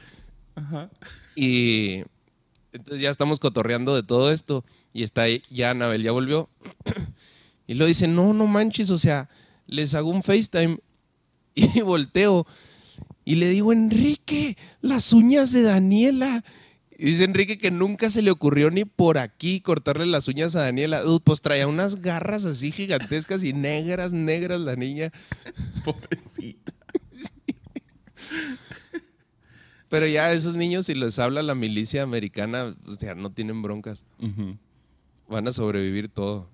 Y 1.37 2.03
entonces 2.73 3.03
ya 3.03 3.11
estamos 3.11 3.41
cotorreando 3.41 3.95
de 3.95 4.03
todo 4.03 4.31
esto. 4.31 4.65
Y 4.93 5.03
está 5.03 5.23
ahí, 5.23 5.43
ya 5.51 5.71
Anabel 5.71 6.03
ya 6.03 6.13
volvió. 6.13 6.49
Y 7.71 7.75
lo 7.75 7.85
dice, 7.85 8.09
no, 8.09 8.33
no 8.33 8.47
manches, 8.47 8.89
o 8.89 8.97
sea, 8.97 9.29
les 9.67 9.93
hago 9.93 10.09
un 10.09 10.23
FaceTime 10.23 10.79
y 11.55 11.83
volteo. 11.83 12.47
Y 13.27 13.35
le 13.35 13.51
digo, 13.51 13.75
Enrique, 13.75 14.57
las 14.81 15.13
uñas 15.13 15.53
de 15.53 15.61
Daniela. 15.61 16.43
Y 16.97 17.05
dice 17.05 17.25
Enrique 17.25 17.59
que 17.59 17.71
nunca 17.71 18.09
se 18.09 18.23
le 18.23 18.31
ocurrió 18.31 18.71
ni 18.71 18.87
por 18.87 19.19
aquí 19.19 19.61
cortarle 19.61 20.07
las 20.07 20.29
uñas 20.29 20.57
a 20.57 20.63
Daniela. 20.63 21.03
Dude, 21.03 21.23
pues 21.23 21.43
traía 21.43 21.69
unas 21.69 22.01
garras 22.01 22.47
así 22.47 22.73
gigantescas 22.73 23.45
y 23.45 23.53
negras, 23.53 24.15
negras 24.15 24.61
la 24.61 24.75
niña. 24.75 25.13
Pobrecita. 25.85 26.73
Pero 29.89 30.07
ya 30.07 30.33
esos 30.33 30.55
niños, 30.55 30.87
si 30.87 30.95
les 30.95 31.19
habla 31.19 31.43
la 31.43 31.55
milicia 31.55 32.03
americana, 32.03 32.77
o 32.87 32.95
sea, 32.95 33.15
no 33.15 33.33
tienen 33.33 33.63
broncas. 33.63 34.05
Van 35.29 35.49
a 35.49 35.53
sobrevivir 35.53 36.09
todo. 36.09 36.51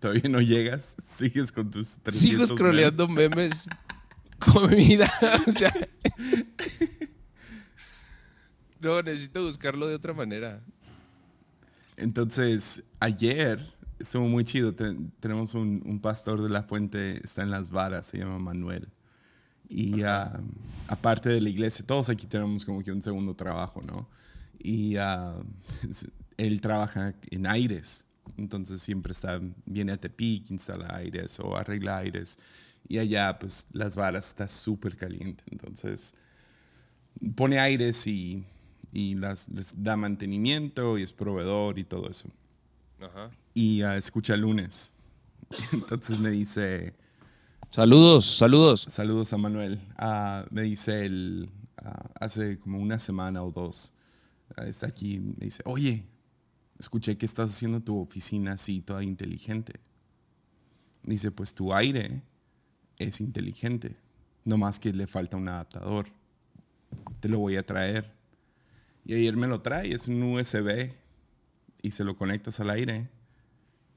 Todavía 0.00 0.28
no 0.30 0.40
llegas, 0.40 0.96
sigues 1.04 1.50
con 1.52 1.70
tus 1.70 1.98
300 1.98 2.12
Sigo 2.20 2.46
scrolleando 2.46 3.08
memes. 3.08 3.28
memes, 3.36 3.68
comida, 4.38 5.10
o 5.46 5.50
sea. 5.50 5.72
No, 8.80 9.02
necesito 9.02 9.44
buscarlo 9.44 9.86
de 9.88 9.96
otra 9.96 10.14
manera. 10.14 10.62
Entonces, 11.96 12.84
ayer 13.00 13.60
estuvo 13.98 14.28
muy 14.28 14.44
chido. 14.44 14.72
Ten- 14.74 15.10
tenemos 15.18 15.54
un, 15.54 15.82
un 15.84 16.00
pastor 16.00 16.40
de 16.42 16.48
la 16.48 16.62
fuente, 16.62 17.20
está 17.24 17.42
en 17.42 17.50
las 17.50 17.70
varas, 17.70 18.06
se 18.06 18.18
llama 18.18 18.38
Manuel. 18.38 18.88
Y 19.68 20.02
ah, 20.02 20.40
aparte 20.86 21.28
de 21.28 21.40
la 21.40 21.48
iglesia, 21.50 21.84
todos 21.86 22.08
aquí 22.08 22.26
tenemos 22.26 22.64
como 22.64 22.82
que 22.82 22.92
un 22.92 23.02
segundo 23.02 23.34
trabajo, 23.34 23.82
¿no? 23.82 24.08
Y 24.58 24.96
es- 24.96 26.08
él 26.36 26.60
trabaja 26.60 27.14
en 27.30 27.46
aires. 27.46 28.06
Entonces 28.36 28.80
siempre 28.82 29.12
está, 29.12 29.40
viene 29.66 29.92
a 29.92 29.96
Tepic, 30.00 30.50
instala 30.50 30.94
aires 30.96 31.38
o 31.40 31.56
arregla 31.56 31.98
aires. 31.98 32.38
Y 32.86 32.98
allá, 32.98 33.38
pues, 33.38 33.66
las 33.72 33.96
varas 33.96 34.28
está 34.28 34.48
súper 34.48 34.96
caliente. 34.96 35.42
Entonces, 35.50 36.14
pone 37.34 37.58
aires 37.58 38.06
y, 38.06 38.44
y 38.92 39.14
las, 39.14 39.48
les 39.48 39.74
da 39.82 39.96
mantenimiento 39.96 40.96
y 40.98 41.02
es 41.02 41.12
proveedor 41.12 41.78
y 41.78 41.84
todo 41.84 42.08
eso. 42.08 42.28
Ajá. 43.00 43.30
Y 43.54 43.82
ah, 43.82 43.96
escucha 43.96 44.34
el 44.34 44.42
lunes. 44.42 44.92
Entonces 45.72 46.18
me 46.18 46.30
dice, 46.30 46.94
Saludos, 47.70 48.24
saludos. 48.24 48.86
saludos 48.88 49.32
a 49.34 49.36
Manuel. 49.36 49.78
Me 50.50 50.62
dice 50.62 51.04
él, 51.04 51.50
hace 52.18 52.58
como 52.58 52.78
una 52.78 52.98
semana 52.98 53.42
o 53.42 53.52
dos, 53.52 53.92
está 54.66 54.86
aquí, 54.86 55.20
me 55.20 55.44
dice, 55.44 55.62
oye, 55.66 56.04
escuché 56.78 57.18
que 57.18 57.26
estás 57.26 57.50
haciendo 57.50 57.80
tu 57.80 58.00
oficina 58.00 58.52
así, 58.52 58.80
toda 58.80 59.04
inteligente. 59.04 59.80
Dice, 61.02 61.30
pues 61.30 61.54
tu 61.54 61.74
aire 61.74 62.22
es 62.98 63.20
inteligente, 63.20 63.96
no 64.44 64.56
más 64.56 64.78
que 64.78 64.92
le 64.92 65.06
falta 65.06 65.36
un 65.36 65.48
adaptador. 65.48 66.06
Te 67.20 67.28
lo 67.28 67.38
voy 67.38 67.56
a 67.56 67.66
traer. 67.66 68.10
Y 69.04 69.14
ayer 69.14 69.36
me 69.36 69.46
lo 69.46 69.60
trae, 69.60 69.92
es 69.92 70.08
un 70.08 70.22
USB 70.22 70.94
y 71.82 71.90
se 71.90 72.02
lo 72.02 72.16
conectas 72.16 72.60
al 72.60 72.70
aire 72.70 73.10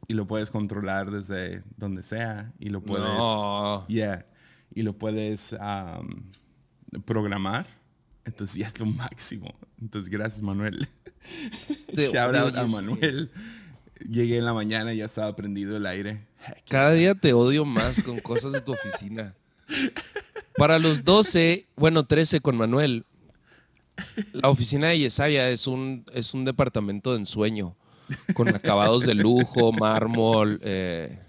y 0.08 0.14
lo 0.14 0.28
puedes 0.28 0.50
controlar 0.50 1.12
desde 1.12 1.64
donde 1.78 2.04
sea 2.04 2.52
y 2.60 2.70
lo 2.70 2.82
puedes 2.82 3.08
No. 3.08 3.88
Yeah. 3.88 4.26
y 4.74 4.82
lo 4.84 4.94
puedes 4.94 5.54
um, 5.54 7.02
programar. 7.06 7.68
Entonces 8.26 8.58
ya 8.58 8.68
es 8.68 8.80
lo 8.80 8.86
máximo. 8.86 9.54
Entonces 9.82 10.10
gracias 10.10 10.42
Manuel. 10.42 10.88
Te 11.96 12.08
Shout 12.12 12.36
out 12.36 12.56
a. 12.56 12.68
Manuel. 12.68 13.32
Llegué 14.10 14.38
en 14.38 14.46
la 14.46 14.54
mañana 14.54 14.94
y 14.94 14.98
ya 14.98 15.06
estaba 15.06 15.36
prendido 15.36 15.78
el 15.78 15.86
aire. 15.86 16.26
Heck, 16.46 16.68
Cada 16.70 16.92
día 16.92 17.14
te 17.16 17.34
odio 17.34 17.66
más 17.66 18.02
con 18.02 18.20
cosas 18.20 18.52
de 18.52 18.62
tu 18.62 18.74
oficina. 18.74 19.36
Para 20.58 20.80
los 20.80 21.04
12, 21.04 21.68
bueno, 21.76 22.06
13 22.06 22.42
con 22.42 22.58
Manuel, 22.58 23.06
la 24.34 24.50
oficina 24.50 24.88
de 24.88 25.00
Yesaya 25.00 25.50
es 25.50 25.68
un, 25.68 26.06
es 26.14 26.34
un 26.34 26.46
departamento 26.46 27.12
de 27.12 27.20
ensueño, 27.20 27.76
con 28.34 28.50
acabados 28.50 29.06
de 29.06 29.16
lujo, 29.16 29.72
mármol, 29.72 30.60
eh, 30.64 31.20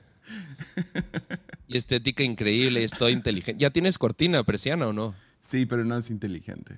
y 1.68 1.76
estética 1.76 2.22
increíble, 2.22 2.84
es 2.84 2.92
todo 2.92 3.08
inteligente. 3.08 3.60
¿Ya 3.60 3.70
tienes 3.70 3.98
cortina, 3.98 4.42
presiana 4.44 4.86
o 4.88 4.92
no? 4.92 5.14
Sí, 5.40 5.66
pero 5.66 5.84
no 5.84 5.96
es 5.98 6.10
inteligente. 6.10 6.76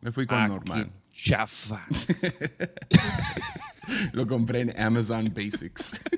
Me 0.00 0.12
fui 0.12 0.26
con 0.26 0.38
Ah, 0.38 0.48
normal. 0.48 0.84
qué 0.84 0.90
chafa. 1.22 1.84
Lo 4.12 4.26
compré 4.26 4.62
en 4.62 4.80
Amazon 4.80 5.32
Basics. 5.34 6.00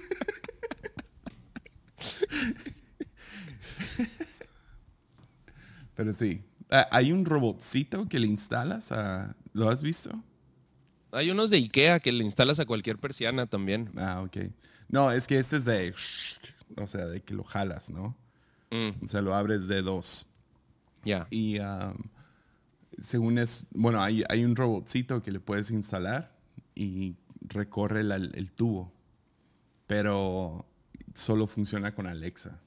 Pero 5.95 6.12
sí. 6.12 6.42
Ah, 6.71 6.87
Hay 6.92 7.12
un 7.12 7.25
robotcito 7.25 8.09
que 8.09 8.18
le 8.18 8.26
instalas 8.26 8.92
a... 8.92 9.35
¿Lo 9.52 9.68
has 9.68 9.83
visto? 9.83 10.23
Hay 11.12 11.31
unos 11.31 11.50
de 11.50 11.57
Ikea 11.57 12.00
que 12.00 12.12
le 12.12 12.25
instalas 12.25 12.61
a 12.61 12.67
cualquier 12.67 12.99
persiana 12.99 13.47
también. 13.47 13.91
Ah, 13.97 14.23
ok. 14.23 14.37
No, 14.88 15.11
es 15.12 15.27
que 15.27 15.38
este 15.38 15.57
es 15.57 15.65
de... 15.65 15.95
O 16.77 16.87
sea, 16.87 17.07
de 17.07 17.21
que 17.23 17.35
lo 17.35 17.45
jalas, 17.45 17.91
¿no? 17.91 18.15
Mm, 18.71 19.05
O 19.05 19.09
sea, 19.09 19.23
lo 19.23 19.35
abres 19.35 19.67
de 19.69 19.81
dos. 19.83 20.27
ya. 21.05 21.27
Y 21.31 21.59
um, 21.61 21.95
según 22.99 23.38
es... 23.38 23.67
Bueno, 23.71 24.03
hay, 24.03 24.23
hay 24.29 24.45
un 24.45 24.55
robotcito 24.55 25.23
que 25.23 25.31
le 25.33 25.41
puedes 25.41 25.71
instalar 25.71 26.31
y 26.75 27.15
recorre 27.41 28.05
la- 28.05 28.17
el 28.17 28.53
tubo. 28.53 28.93
Pero 29.87 30.67
solo 31.15 31.47
funciona 31.47 31.95
con 31.95 32.07
Alexa. 32.07 32.61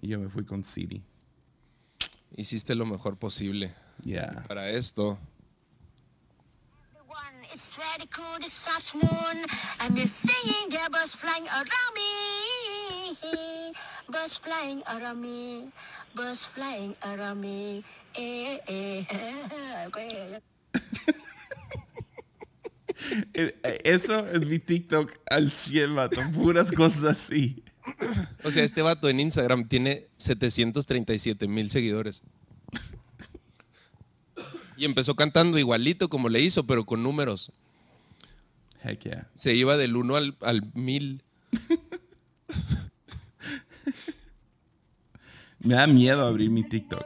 Y 0.00 0.08
yo 0.08 0.20
me 0.20 0.28
fui 0.28 0.44
con 0.44 0.62
Siri. 0.62 1.02
Hiciste 2.36 2.74
lo 2.74 2.86
mejor 2.86 3.18
posible 3.18 3.74
Yeah. 4.04 4.44
para 4.46 4.70
esto. 4.70 5.18
It's 7.56 7.78
very 7.78 8.06
cool 8.12 8.36
this 8.38 8.68
afternoon. 8.68 9.46
I'm 9.80 9.96
just 9.96 10.28
singing, 10.28 10.68
there 10.68 10.90
birds 10.92 11.14
flying 11.14 11.48
around 11.48 11.92
me. 11.96 13.72
Birds 14.12 14.36
flying 14.36 14.82
around 14.84 15.22
me. 15.22 15.72
Birds 16.14 16.44
flying 16.44 16.94
around 17.02 17.40
me. 17.40 17.82
Eh, 18.14 18.58
eh. 18.68 19.06
Eh, 23.32 23.52
eh, 23.62 23.78
Eso 23.84 24.26
es 24.26 24.44
mi 24.44 24.58
TikTok 24.58 25.16
al 25.30 25.50
100, 25.50 25.94
vato. 25.94 26.20
Puras 26.34 26.70
cosas 26.70 27.04
así. 27.04 27.64
O 28.44 28.50
sea, 28.50 28.64
este 28.64 28.82
vato 28.82 29.08
en 29.08 29.18
Instagram 29.20 29.66
tiene 29.66 30.08
737 30.18 31.48
mil 31.48 31.70
seguidores. 31.70 32.22
Y 34.76 34.84
empezó 34.84 35.14
cantando 35.14 35.58
igualito 35.58 36.08
como 36.08 36.28
le 36.28 36.40
hizo, 36.40 36.64
pero 36.66 36.84
con 36.84 37.02
números. 37.02 37.50
Heck 38.82 39.00
yeah. 39.04 39.28
Se 39.34 39.54
iba 39.54 39.76
del 39.76 39.96
1 39.96 40.16
al, 40.16 40.36
al 40.42 40.62
1000. 40.74 41.22
Me 45.60 45.74
da 45.74 45.86
miedo 45.86 46.24
abrir 46.26 46.50
mi 46.50 46.62
TikTok. 46.62 47.04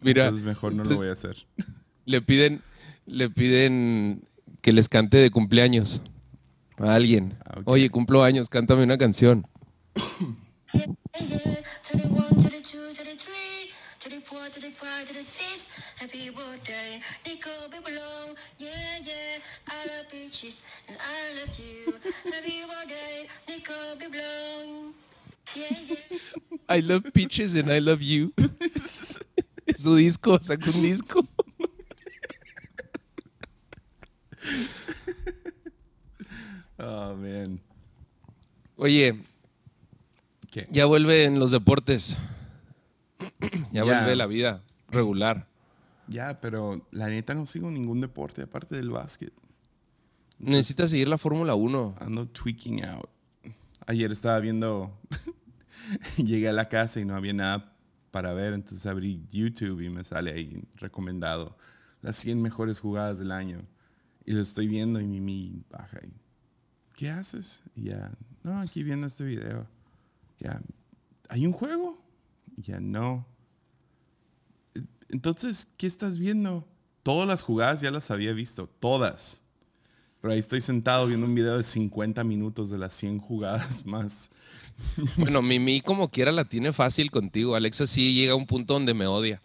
Mira, 0.00 0.24
Entonces 0.26 0.46
mejor 0.46 0.72
no 0.74 0.84
lo 0.84 0.96
voy 0.96 1.08
a 1.08 1.12
hacer. 1.12 1.46
le 2.06 2.22
piden, 2.22 2.62
le 3.06 3.28
piden 3.28 4.22
que 4.62 4.72
les 4.72 4.88
cante 4.88 5.18
de 5.18 5.30
cumpleaños 5.30 6.00
a 6.78 6.94
alguien. 6.94 7.34
Ah. 7.44 7.60
Oye, 7.64 7.90
cumplo 7.90 8.22
años, 8.24 8.48
cántame 8.48 8.84
una 8.84 8.96
canción. 8.98 9.46
31, 14.08 14.08
32, 14.08 14.10
33, 14.10 14.10
to 14.10 14.16
the 14.16 14.20
four, 14.20 14.48
to 14.48 14.60
the 14.60 14.70
five, 14.70 15.04
to 15.06 15.14
the 15.14 15.22
six. 15.22 15.68
Happy 15.96 16.30
birthday, 16.30 17.00
Nico, 17.26 17.50
we 17.70 17.78
belong. 17.80 18.36
Yeah, 18.58 18.68
yeah. 19.02 19.38
I 19.68 19.86
love 19.86 20.08
peaches 20.10 20.62
and 20.88 20.96
I 20.98 21.40
love 21.40 21.58
you. 21.58 21.94
Happy 22.32 22.62
birthday, 22.64 23.28
Nico, 23.48 23.74
we 24.00 24.08
belong. 24.08 24.94
Yeah, 25.54 25.76
yeah. 25.88 26.18
I 26.68 26.80
love 26.80 27.04
peaches 27.12 27.54
and 27.54 27.70
I 27.70 27.78
love 27.80 28.02
you. 28.02 28.32
Su 29.76 29.96
disco, 29.96 30.38
sacó 30.40 30.70
un 30.74 30.82
disco. 30.82 31.26
Oh, 36.80 37.12
man. 37.16 37.58
Oye, 38.76 39.18
¿Qué? 40.52 40.68
ya 40.70 40.84
vuelve 40.86 41.24
en 41.24 41.40
los 41.40 41.50
deportes. 41.50 42.16
Ya. 43.72 43.84
ya 43.84 43.84
vuelve 43.84 44.16
la 44.16 44.26
vida 44.26 44.62
regular. 44.90 45.46
Ya, 46.06 46.40
pero 46.40 46.86
la 46.90 47.08
neta 47.08 47.34
no 47.34 47.44
sigo 47.46 47.70
ningún 47.70 48.00
deporte 48.00 48.42
aparte 48.42 48.76
del 48.76 48.90
básquet. 48.90 49.32
Necesitas 50.38 50.90
seguir 50.90 51.08
la 51.08 51.18
Fórmula 51.18 51.54
1. 51.54 51.96
Ando 52.00 52.26
tweaking 52.28 52.84
out. 52.84 53.10
Ayer 53.86 54.10
estaba 54.12 54.38
viendo, 54.40 54.98
llegué 56.16 56.48
a 56.48 56.52
la 56.52 56.68
casa 56.68 57.00
y 57.00 57.04
no 57.04 57.14
había 57.14 57.32
nada 57.32 57.74
para 58.10 58.32
ver, 58.32 58.54
entonces 58.54 58.84
abrí 58.86 59.22
YouTube 59.30 59.80
y 59.80 59.90
me 59.90 60.04
sale 60.04 60.30
ahí 60.32 60.62
recomendado 60.76 61.56
las 62.02 62.16
100 62.16 62.40
mejores 62.40 62.80
jugadas 62.80 63.18
del 63.18 63.32
año. 63.32 63.66
Y 64.24 64.32
lo 64.32 64.40
estoy 64.40 64.68
viendo 64.68 65.00
y 65.00 65.06
Mimi 65.06 65.62
baja 65.70 65.98
y, 66.04 66.12
¿qué 66.96 67.10
haces? 67.10 67.62
Y 67.74 67.84
ya, 67.84 68.12
no, 68.42 68.60
aquí 68.60 68.82
viendo 68.82 69.06
este 69.06 69.24
video. 69.24 69.66
Ya, 70.38 70.60
¿hay 71.28 71.46
un 71.46 71.52
juego? 71.52 71.98
Ya, 72.62 72.80
no. 72.80 73.24
Entonces, 75.08 75.68
¿qué 75.76 75.86
estás 75.86 76.18
viendo? 76.18 76.66
Todas 77.02 77.26
las 77.26 77.42
jugadas 77.42 77.80
ya 77.80 77.90
las 77.90 78.10
había 78.10 78.32
visto, 78.32 78.66
todas. 78.66 79.42
Pero 80.20 80.32
ahí 80.32 80.40
estoy 80.40 80.60
sentado 80.60 81.06
viendo 81.06 81.26
un 81.26 81.34
video 81.34 81.56
de 81.56 81.62
50 81.62 82.24
minutos 82.24 82.70
de 82.70 82.78
las 82.78 82.94
100 82.94 83.20
jugadas 83.20 83.86
más. 83.86 84.30
Bueno, 85.16 85.40
Mimi 85.40 85.80
como 85.80 86.08
quiera 86.08 86.32
la 86.32 86.44
tiene 86.44 86.72
fácil 86.72 87.10
contigo. 87.10 87.54
Alexa 87.54 87.86
sí 87.86 88.14
llega 88.14 88.32
a 88.32 88.36
un 88.36 88.46
punto 88.46 88.74
donde 88.74 88.94
me 88.94 89.06
odia. 89.06 89.40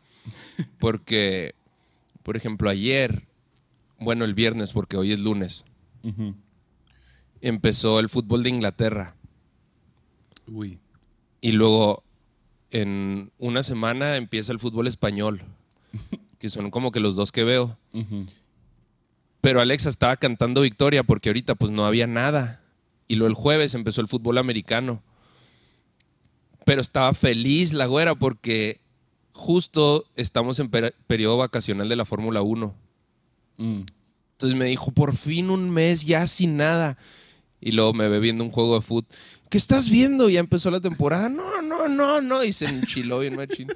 Porque, 0.80 1.54
por 2.24 2.36
ejemplo, 2.36 2.70
ayer, 2.70 3.28
bueno, 4.00 4.26
el 4.26 4.34
viernes, 4.34 4.74
porque 4.74 4.98
hoy 4.98 5.12
es 5.12 5.20
lunes, 5.20 5.66
empezó 7.42 8.00
el 8.00 8.10
fútbol 8.10 8.44
de 8.44 8.50
Inglaterra. 8.50 9.16
Uy. 10.48 10.80
Y 11.42 11.52
luego, 11.52 12.04
en 12.74 13.32
una 13.38 13.64
semana, 13.64 14.18
empieza 14.18 14.52
el 14.52 14.60
fútbol 14.60 14.88
español, 14.88 15.44
que 16.40 16.50
son 16.50 16.72
como 16.72 16.92
que 16.92 17.00
los 17.00 17.16
dos 17.16 17.32
que 17.32 17.44
veo. 17.44 17.78
Pero 19.42 19.62
Alexa 19.62 19.90
estaba 19.90 20.18
cantando 20.18 20.62
victoria 20.62 21.04
porque 21.04 21.30
ahorita 21.30 21.56
pues 21.56 21.72
no 21.72 21.86
había 21.86 22.08
nada. 22.08 22.62
Y 23.08 23.16
luego 23.16 23.30
el 23.30 23.36
jueves 23.36 23.76
empezó 23.76 24.02
el 24.02 24.08
fútbol 24.08 24.38
americano. 24.38 25.04
Pero 26.66 26.82
estaba 26.82 27.14
feliz 27.14 27.74
la 27.74 27.86
güera 27.86 28.16
porque 28.16 28.80
justo 29.34 30.06
estamos 30.16 30.60
en 30.60 30.70
per- 30.70 30.96
periodo 31.08 31.38
vacacional 31.38 31.90
de 31.90 31.96
la 31.96 32.06
Fórmula 32.06 32.42
1. 32.42 32.74
Mm. 33.58 33.82
Entonces 34.32 34.58
me 34.58 34.66
dijo, 34.66 34.92
por 34.92 35.16
fin 35.16 35.50
un 35.50 35.70
mes 35.70 36.06
ya 36.06 36.26
sin 36.26 36.56
nada. 36.58 36.98
Y 37.62 37.74
luego 37.74 37.94
me 37.94 38.08
ve 38.10 38.20
viendo 38.20 38.44
un 38.44 38.52
juego 38.52 38.76
de 38.76 38.82
fútbol. 38.82 39.06
¿Qué 39.54 39.60
estás 39.60 39.88
viendo? 39.88 40.30
Ya 40.30 40.40
empezó 40.40 40.72
la 40.72 40.82
temporada. 40.82 41.30
No, 41.30 41.62
no, 41.62 41.88
no, 41.88 42.22
no. 42.24 42.44
Y 42.44 42.52
se 42.54 42.66
enchiló 42.66 43.20
bien 43.20 43.36
machín. 43.36 43.68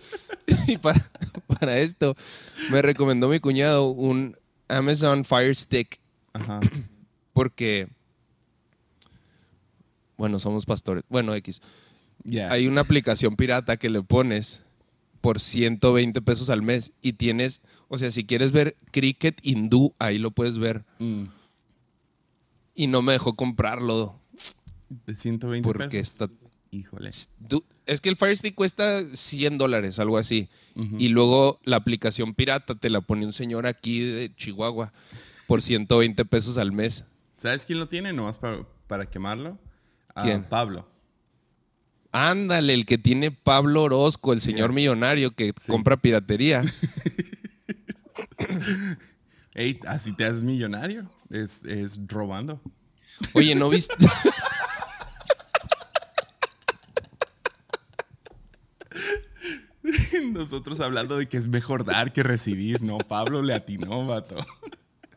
y 0.68 0.78
para, 0.78 1.12
para 1.60 1.78
esto 1.78 2.16
me 2.72 2.82
recomendó 2.82 3.30
mi 3.30 3.40
cuñado 3.40 3.90
un 3.90 4.36
Amazon 4.70 5.24
Fire 5.24 5.56
Stick. 5.56 6.00
Ajá. 6.34 6.62
Porque, 7.32 7.90
bueno, 10.18 10.40
somos 10.40 10.66
pastores. 10.66 11.04
Bueno, 11.10 11.36
X. 11.36 11.62
Ya. 12.24 12.52
Hay 12.52 12.66
una 12.66 12.82
aplicación 12.82 13.36
pirata 13.36 13.78
que 13.78 13.92
le 13.92 14.02
pones 14.02 14.64
por 15.22 15.40
120 15.40 16.24
pesos 16.24 16.50
al 16.50 16.64
mes 16.64 16.92
y 17.04 17.14
tienes, 17.14 17.62
o 17.88 18.00
sea, 18.00 18.10
si 18.10 18.26
quieres 18.26 18.52
ver 18.52 18.76
cricket 18.90 19.38
hindú, 19.44 19.94
ahí 20.00 20.18
lo 20.18 20.32
puedes 20.32 20.58
ver. 20.58 20.86
Mm. 20.98 21.26
Y 22.74 22.88
no 22.88 23.04
me 23.04 23.14
dejó 23.14 23.36
comprarlo. 23.36 24.17
De 24.90 25.16
120 25.16 25.68
Porque 25.68 25.88
pesos. 26.00 26.14
está- 26.14 26.30
Híjole. 26.70 27.10
Du- 27.40 27.64
Es 27.86 28.02
que 28.02 28.10
el 28.10 28.18
Fire 28.18 28.38
Stick 28.38 28.54
cuesta 28.54 29.02
100 29.14 29.58
dólares, 29.58 30.00
algo 30.00 30.18
así. 30.18 30.50
Y 31.00 31.08
luego 31.08 31.60
la 31.64 31.78
aplicación 31.78 32.34
pirata 32.34 32.76
te 32.76 32.90
la 32.90 33.00
pone 33.00 33.26
un 33.26 33.32
señor 33.34 33.66
aquí 33.66 34.02
de 34.02 34.36
Chihuahua 34.36 34.92
por 35.48 35.62
120 35.62 36.26
pesos 36.26 36.58
al 36.58 36.74
mes. 36.74 37.06
¿Sabes 37.38 37.66
quién 37.66 37.80
lo 37.80 37.88
tiene 37.88 38.12
nomás 38.12 38.38
para, 38.38 38.68
para 38.88 39.10
quemarlo? 39.10 39.58
Ah, 40.14 40.24
¿Quién? 40.24 40.44
Pablo. 40.44 40.88
Ándale, 42.12 42.74
el 42.74 42.86
que 42.86 42.98
tiene 42.98 43.32
Pablo 43.32 43.84
Orozco, 43.84 44.34
el 44.34 44.42
señor 44.42 44.74
millonario 44.74 45.32
que 45.32 45.54
Sí. 45.58 45.72
compra 45.72 45.96
piratería. 45.98 46.64
Ey, 49.54 49.80
así 49.88 50.14
te 50.16 50.26
haces 50.26 50.44
millonario. 50.44 51.04
Es, 51.30 51.64
es 51.66 52.00
robando. 52.08 52.62
Oye, 53.34 53.56
¿no 53.56 53.70
viste? 53.70 53.94
Nosotros 60.34 60.80
hablando 60.80 61.18
de 61.18 61.28
que 61.28 61.38
es 61.38 61.48
mejor 61.48 61.86
dar 61.86 62.14
que 62.14 62.24
recibir. 62.24 62.82
No, 62.82 62.98
Pablo 62.98 63.42
le 63.42 63.54
atinó, 63.54 64.06
vato. 64.06 64.36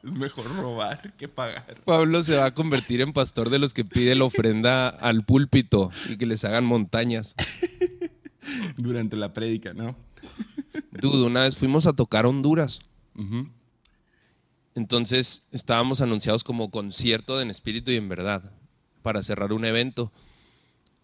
Es 0.02 0.14
mejor 0.14 0.46
robar 0.56 1.12
que 1.18 1.28
pagar. 1.28 1.82
Pablo 1.84 2.22
se 2.22 2.34
va 2.34 2.46
a 2.46 2.54
convertir 2.54 3.02
en 3.02 3.12
pastor 3.12 3.50
de 3.50 3.58
los 3.58 3.74
que 3.74 3.84
pide 3.84 4.14
la 4.14 4.24
ofrenda 4.24 4.88
al 4.88 5.26
púlpito 5.26 5.90
y 6.08 6.16
que 6.16 6.24
les 6.24 6.42
hagan 6.44 6.64
montañas. 6.64 7.34
Durante 8.78 9.16
la 9.16 9.34
prédica, 9.34 9.74
¿no? 9.74 9.94
Dude, 10.92 11.26
una 11.26 11.42
vez 11.42 11.54
fuimos 11.54 11.86
a 11.86 11.92
tocar 11.92 12.24
Honduras. 12.24 12.80
Entonces 14.74 15.42
estábamos 15.52 16.00
anunciados 16.00 16.44
como 16.44 16.70
concierto 16.70 17.36
de 17.36 17.42
En 17.42 17.50
Espíritu 17.50 17.90
y 17.90 17.96
en 17.96 18.08
Verdad 18.08 18.42
para 19.02 19.22
cerrar 19.22 19.52
un 19.52 19.66
evento. 19.66 20.12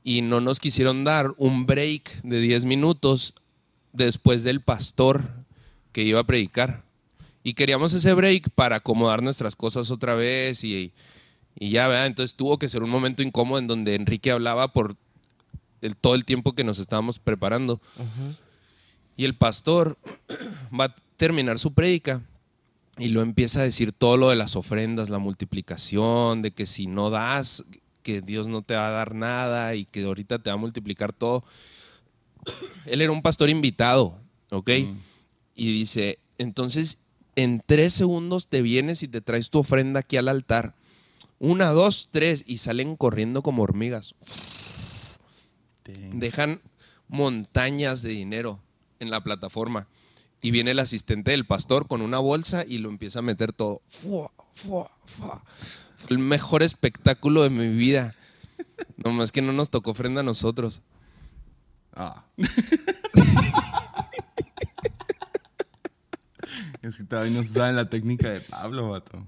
Y 0.06 0.22
no 0.22 0.40
nos 0.40 0.60
quisieron 0.60 1.02
dar 1.02 1.34
un 1.36 1.66
break 1.66 2.22
de 2.22 2.40
10 2.40 2.64
minutos 2.64 3.34
después 3.92 4.44
del 4.44 4.60
pastor 4.60 5.24
que 5.90 6.04
iba 6.04 6.20
a 6.20 6.24
predicar. 6.24 6.84
Y 7.42 7.54
queríamos 7.54 7.92
ese 7.92 8.14
break 8.14 8.50
para 8.50 8.76
acomodar 8.76 9.20
nuestras 9.20 9.56
cosas 9.56 9.90
otra 9.90 10.14
vez 10.14 10.62
y, 10.62 10.92
y 11.58 11.70
ya, 11.70 11.88
¿verdad? 11.88 12.06
Entonces 12.06 12.36
tuvo 12.36 12.56
que 12.56 12.68
ser 12.68 12.84
un 12.84 12.90
momento 12.90 13.24
incómodo 13.24 13.58
en 13.58 13.66
donde 13.66 13.96
Enrique 13.96 14.30
hablaba 14.30 14.72
por 14.72 14.94
el, 15.80 15.96
todo 15.96 16.14
el 16.14 16.24
tiempo 16.24 16.52
que 16.52 16.62
nos 16.62 16.78
estábamos 16.78 17.18
preparando. 17.18 17.80
Y 19.16 19.24
el 19.24 19.34
pastor 19.34 19.98
va 20.78 20.84
a 20.84 20.96
terminar 21.16 21.58
su 21.58 21.72
prédica 21.72 22.22
y 22.96 23.08
lo 23.08 23.22
empieza 23.22 23.58
a 23.58 23.64
decir 23.64 23.90
todo 23.90 24.16
lo 24.16 24.30
de 24.30 24.36
las 24.36 24.54
ofrendas, 24.54 25.10
la 25.10 25.18
multiplicación, 25.18 26.42
de 26.42 26.52
que 26.52 26.64
si 26.64 26.86
no 26.86 27.10
das, 27.10 27.64
que 28.06 28.20
Dios 28.20 28.46
no 28.46 28.62
te 28.62 28.76
va 28.76 28.86
a 28.86 28.92
dar 28.92 29.16
nada 29.16 29.74
y 29.74 29.84
que 29.84 30.04
ahorita 30.04 30.38
te 30.38 30.48
va 30.48 30.54
a 30.54 30.58
multiplicar 30.58 31.12
todo. 31.12 31.42
Él 32.84 33.02
era 33.02 33.10
un 33.10 33.20
pastor 33.20 33.50
invitado, 33.50 34.16
¿ok? 34.50 34.70
Y 35.56 35.72
dice, 35.72 36.20
entonces 36.38 36.98
en 37.34 37.60
tres 37.66 37.94
segundos 37.94 38.46
te 38.46 38.62
vienes 38.62 39.02
y 39.02 39.08
te 39.08 39.22
traes 39.22 39.50
tu 39.50 39.58
ofrenda 39.58 39.98
aquí 40.00 40.16
al 40.18 40.28
altar. 40.28 40.76
Una, 41.40 41.70
dos, 41.70 42.08
tres, 42.12 42.44
y 42.46 42.58
salen 42.58 42.94
corriendo 42.94 43.42
como 43.42 43.64
hormigas. 43.64 44.14
Dang. 45.84 46.20
Dejan 46.20 46.62
montañas 47.08 48.02
de 48.02 48.10
dinero 48.10 48.60
en 49.00 49.10
la 49.10 49.24
plataforma. 49.24 49.88
Y 50.40 50.52
viene 50.52 50.70
el 50.70 50.78
asistente 50.78 51.32
del 51.32 51.44
pastor 51.44 51.88
con 51.88 52.02
una 52.02 52.18
bolsa 52.18 52.64
y 52.64 52.78
lo 52.78 52.88
empieza 52.88 53.18
a 53.18 53.22
meter 53.22 53.52
todo. 53.52 53.82
Fua, 53.88 54.30
fua, 54.54 54.92
fua. 55.06 55.42
El 56.08 56.18
mejor 56.18 56.62
espectáculo 56.62 57.42
de 57.42 57.50
mi 57.50 57.68
vida. 57.68 58.14
Nomás 58.96 59.32
que 59.32 59.42
no 59.42 59.52
nos 59.52 59.70
tocó 59.70 59.90
ofrenda 59.92 60.20
a 60.20 60.24
nosotros. 60.24 60.82
Ah. 61.94 62.24
es 66.82 66.98
que 66.98 67.04
todavía 67.04 67.32
no 67.36 67.42
se 67.42 67.50
sabe 67.50 67.72
la 67.72 67.88
técnica 67.88 68.28
de 68.30 68.40
Pablo, 68.40 68.90
vato. 68.90 69.26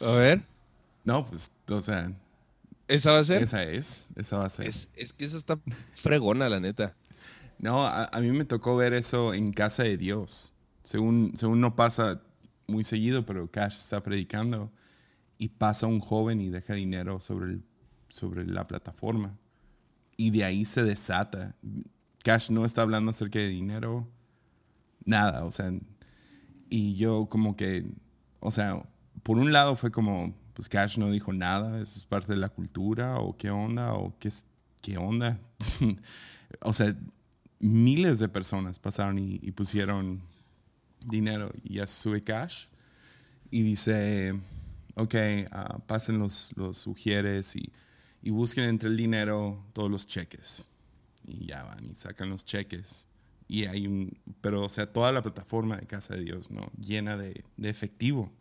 A 0.00 0.10
ver, 0.12 0.42
No, 1.04 1.24
pues, 1.26 1.50
o 1.68 1.80
sea, 1.80 2.10
¿esa 2.88 3.12
va 3.12 3.20
a 3.20 3.24
ser? 3.24 3.42
esa 3.42 3.62
es. 3.62 4.06
Esa 4.16 4.38
va 4.38 4.46
a 4.46 4.50
ser. 4.50 4.66
Es, 4.66 4.88
es 4.94 5.12
que 5.12 5.24
esa 5.24 5.36
está 5.36 5.58
fregona, 5.94 6.48
la 6.48 6.60
neta. 6.60 6.94
No, 7.58 7.86
a, 7.86 8.04
a 8.04 8.20
mí 8.20 8.30
me 8.30 8.44
tocó 8.44 8.76
ver 8.76 8.92
eso 8.92 9.32
en 9.34 9.52
casa 9.52 9.82
de 9.84 9.96
Dios. 9.96 10.52
Según, 10.82 11.32
según 11.36 11.60
no 11.60 11.76
pasa 11.76 12.20
muy 12.66 12.84
seguido, 12.84 13.24
pero 13.24 13.50
Cash 13.50 13.76
está 13.76 14.02
predicando 14.02 14.70
y 15.38 15.48
pasa 15.48 15.86
un 15.86 16.00
joven 16.00 16.40
y 16.40 16.48
deja 16.50 16.74
dinero 16.74 17.20
sobre, 17.20 17.52
el- 17.52 17.62
sobre 18.08 18.46
la 18.46 18.66
plataforma. 18.66 19.36
Y 20.16 20.30
de 20.30 20.44
ahí 20.44 20.64
se 20.64 20.82
desata. 20.82 21.54
Cash 22.22 22.50
no 22.50 22.64
está 22.64 22.82
hablando 22.82 23.10
acerca 23.10 23.38
de 23.38 23.48
dinero, 23.48 24.08
nada, 25.04 25.44
o 25.44 25.50
sea, 25.50 25.72
y 26.68 26.94
yo 26.96 27.26
como 27.26 27.54
que, 27.54 27.86
o 28.40 28.50
sea, 28.50 28.82
por 29.22 29.38
un 29.38 29.52
lado 29.52 29.76
fue 29.76 29.90
como, 29.92 30.34
pues 30.54 30.68
Cash 30.68 30.98
no 30.98 31.10
dijo 31.10 31.32
nada, 31.32 31.78
eso 31.80 31.98
es 31.98 32.06
parte 32.06 32.32
de 32.32 32.38
la 32.38 32.48
cultura, 32.48 33.18
o 33.18 33.36
qué 33.36 33.50
onda, 33.50 33.94
o 33.94 34.18
qué, 34.18 34.30
qué 34.82 34.98
onda. 34.98 35.38
o 36.62 36.72
sea, 36.72 36.96
miles 37.60 38.18
de 38.18 38.28
personas 38.28 38.78
pasaron 38.78 39.18
y, 39.18 39.38
y 39.42 39.52
pusieron 39.52 40.20
dinero 41.04 41.52
y 41.62 41.74
ya 41.74 41.86
sube 41.86 42.24
Cash 42.24 42.66
y 43.50 43.62
dice, 43.62 44.34
ok, 44.96 45.14
ah, 45.52 45.78
pasen 45.86 46.18
los, 46.18 46.52
los 46.56 46.78
sugieres 46.78 47.54
y, 47.54 47.70
y 48.22 48.30
busquen 48.30 48.64
entre 48.64 48.88
el 48.88 48.96
dinero 48.96 49.64
todos 49.72 49.90
los 49.90 50.06
cheques. 50.06 50.70
Y 51.24 51.46
ya 51.46 51.62
van 51.62 51.84
y 51.84 51.94
sacan 51.94 52.30
los 52.30 52.44
cheques. 52.44 53.06
Y 53.48 53.66
hay 53.66 53.86
un, 53.86 54.18
pero 54.40 54.62
o 54.62 54.68
sea, 54.68 54.92
toda 54.92 55.12
la 55.12 55.22
plataforma 55.22 55.76
de 55.76 55.86
Casa 55.86 56.14
de 56.16 56.24
Dios, 56.24 56.50
¿no? 56.50 56.72
Llena 56.78 57.16
de, 57.16 57.44
de 57.56 57.68
efectivo. 57.68 58.32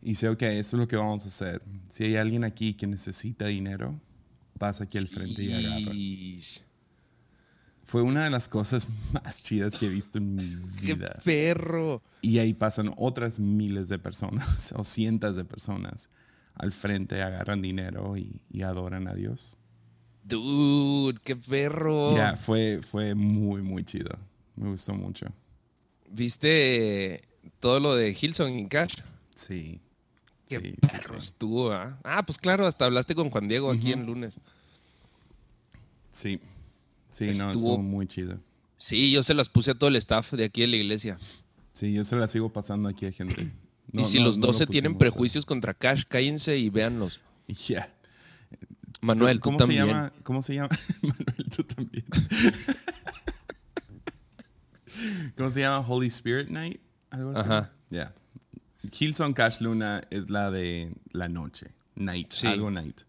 Y 0.00 0.10
dice, 0.10 0.28
ok, 0.28 0.42
eso 0.42 0.76
es 0.76 0.80
lo 0.80 0.88
que 0.88 0.96
vamos 0.96 1.24
a 1.24 1.26
hacer. 1.26 1.62
Si 1.88 2.04
hay 2.04 2.16
alguien 2.16 2.44
aquí 2.44 2.74
que 2.74 2.86
necesita 2.86 3.46
dinero, 3.46 4.00
pasa 4.58 4.84
aquí 4.84 4.98
al 4.98 5.08
frente 5.08 5.42
y 5.44 5.52
agarra. 5.52 5.92
Fue 7.84 8.02
una 8.02 8.24
de 8.24 8.30
las 8.30 8.48
cosas 8.48 8.88
más 9.12 9.42
chidas 9.42 9.76
que 9.76 9.86
he 9.86 9.88
visto 9.88 10.18
en 10.18 10.34
mi 10.34 10.56
¡Qué 10.80 10.94
vida. 10.94 11.18
perro! 11.24 12.02
Y 12.22 12.38
ahí 12.38 12.54
pasan 12.54 12.92
otras 12.96 13.38
miles 13.40 13.88
de 13.88 13.98
personas 13.98 14.72
o 14.76 14.84
cientos 14.84 15.36
de 15.36 15.44
personas 15.44 16.08
al 16.54 16.72
frente, 16.72 17.22
agarran 17.22 17.62
dinero 17.62 18.16
y, 18.16 18.40
y 18.50 18.62
adoran 18.62 19.08
a 19.08 19.14
Dios. 19.14 19.56
Dude, 20.24 21.18
qué 21.24 21.34
perro. 21.34 22.14
Ya, 22.14 22.36
fue, 22.36 22.80
fue 22.88 23.14
muy, 23.14 23.62
muy 23.62 23.84
chido. 23.84 24.10
Me 24.54 24.68
gustó 24.70 24.94
mucho. 24.94 25.26
¿Viste 26.10 27.22
todo 27.58 27.80
lo 27.80 27.96
de 27.96 28.16
Hilson 28.18 28.58
y 28.58 28.68
Cash? 28.68 28.96
Sí. 29.34 29.80
Qué 30.46 30.60
sí, 30.60 30.74
perro 30.80 31.20
sí. 31.20 31.26
estuvo, 31.28 31.72
¿ah? 31.72 31.98
Ah, 32.04 32.22
pues 32.24 32.38
claro, 32.38 32.66
hasta 32.66 32.84
hablaste 32.84 33.14
con 33.14 33.30
Juan 33.30 33.48
Diego 33.48 33.72
aquí 33.72 33.92
en 33.92 34.04
lunes. 34.06 34.40
Sí, 36.12 36.38
sí, 37.12 37.24
no, 37.26 37.30
Estuvo- 37.30 37.48
estuvo 37.50 37.78
muy 37.78 38.06
chido. 38.08 38.40
Sí, 38.76 39.12
yo 39.12 39.22
se 39.22 39.34
las 39.34 39.48
puse 39.48 39.70
a 39.70 39.74
todo 39.74 39.88
el 39.88 39.96
staff 39.96 40.32
de 40.32 40.44
aquí 40.44 40.62
de 40.62 40.66
la 40.66 40.76
iglesia. 40.76 41.16
Sí, 41.72 41.92
yo 41.92 42.02
se 42.02 42.16
la 42.16 42.26
sigo 42.26 42.52
pasando 42.52 42.88
aquí 42.88 43.06
a 43.06 43.12
gente. 43.12 43.42
y 43.92 43.98
No, 43.98 44.04
si 44.04 44.18
no, 44.18 44.24
los 44.24 44.38
no 44.38 44.42
lo 44.48 44.52
12 44.52 44.66
tienen 44.66 44.98
prejuicios 44.98 45.46
contra 45.46 45.72
Cash, 45.74 46.02
cállense 46.08 46.58
y 46.58 46.68
véanlos. 46.70 47.20
Ya. 47.68 47.88
Manuel, 49.00 49.38
tú 49.38 49.44
¿Cómo 49.44 49.58
se 49.58 49.62
también. 49.64 49.86
llama? 49.86 50.12
¿Cómo 50.22 50.42
se 50.42 50.54
llama? 50.54 50.68
Manuel, 51.02 51.46
tú 51.56 51.62
también. 51.64 52.04
¿Cómo 55.36 55.50
se 55.50 55.60
llama? 55.60 55.84
Holy 55.86 56.06
Spirit 56.08 56.48
Night, 56.48 56.80
algo 57.10 57.30
así. 57.32 57.40
Ajá. 57.48 57.72
Ya. 57.90 58.14
Hillsong 58.98 59.32
Cash 59.34 59.60
Luna 59.60 60.02
es 60.10 60.28
la 60.30 60.50
de 60.50 60.92
la 61.12 61.28
noche. 61.28 61.68
Night, 61.94 62.32
Sí. 62.32 62.46
algo 62.46 62.70
night. 62.70 63.02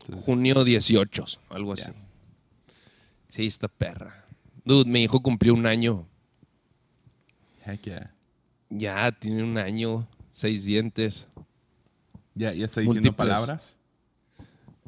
Entonces, 0.00 0.24
Junio 0.24 0.64
18, 0.64 1.24
algo 1.50 1.72
así. 1.72 1.90
Sí, 3.36 3.44
esta 3.44 3.68
perra. 3.68 4.24
Dude, 4.64 4.90
mi 4.90 5.02
hijo 5.02 5.20
cumplió 5.20 5.52
un 5.52 5.66
año. 5.66 6.08
Heck 7.66 7.82
yeah. 7.82 8.14
Ya, 8.70 9.12
tiene 9.12 9.42
un 9.42 9.58
año, 9.58 10.08
seis 10.32 10.64
dientes. 10.64 11.28
Ya, 12.34 12.54
ya 12.54 12.64
está 12.64 12.80
diciendo 12.80 13.02
Múltiples. 13.02 13.14
palabras. 13.14 13.76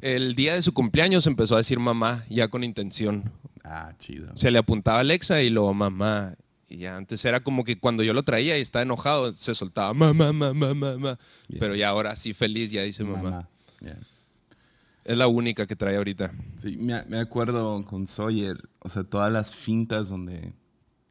El 0.01 0.33
día 0.33 0.55
de 0.55 0.63
su 0.63 0.73
cumpleaños 0.73 1.27
empezó 1.27 1.53
a 1.53 1.57
decir 1.59 1.77
mamá, 1.77 2.25
ya 2.27 2.47
con 2.47 2.63
intención. 2.63 3.31
Ah, 3.63 3.93
chido. 3.99 4.35
Se 4.35 4.49
le 4.49 4.57
apuntaba 4.57 4.97
a 4.97 5.01
Alexa 5.01 5.43
y 5.43 5.51
luego 5.51 5.71
mamá. 5.75 6.33
Y 6.67 6.77
ya 6.77 6.95
antes 6.95 7.23
era 7.25 7.43
como 7.43 7.63
que 7.63 7.77
cuando 7.79 8.01
yo 8.01 8.13
lo 8.13 8.23
traía 8.23 8.57
y 8.57 8.61
estaba 8.61 8.81
enojado, 8.81 9.31
se 9.31 9.53
soltaba 9.53 9.93
mamá, 9.93 10.33
mamá, 10.33 10.73
mamá. 10.73 11.19
Yeah. 11.49 11.59
Pero 11.59 11.75
ya 11.75 11.89
ahora 11.89 12.15
sí 12.15 12.33
feliz, 12.33 12.71
ya 12.71 12.81
dice 12.81 13.03
mamá. 13.03 13.21
Mamá. 13.21 13.49
Yeah. 13.81 13.99
Es 15.05 15.17
la 15.17 15.27
única 15.27 15.65
que 15.65 15.75
trae 15.75 15.97
ahorita. 15.97 16.31
Sí, 16.57 16.77
me, 16.77 17.03
me 17.05 17.19
acuerdo 17.19 17.83
con 17.85 18.07
Sawyer, 18.07 18.69
o 18.79 18.89
sea, 18.89 19.03
todas 19.03 19.31
las 19.31 19.55
fintas 19.55 20.09
donde 20.09 20.53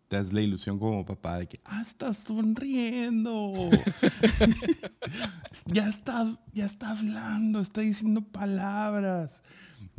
te 0.09 0.17
das 0.17 0.33
la 0.33 0.41
ilusión 0.41 0.79
como 0.79 1.05
papá 1.05 1.39
de 1.39 1.47
que, 1.47 1.61
ah, 1.65 1.83
estás 1.83 2.17
sonriendo. 2.17 3.53
ya, 5.67 5.89
está, 5.89 6.39
ya 6.53 6.65
está 6.65 6.91
hablando, 6.91 7.61
está 7.61 7.83
diciendo 7.83 8.23
palabras. 8.23 9.43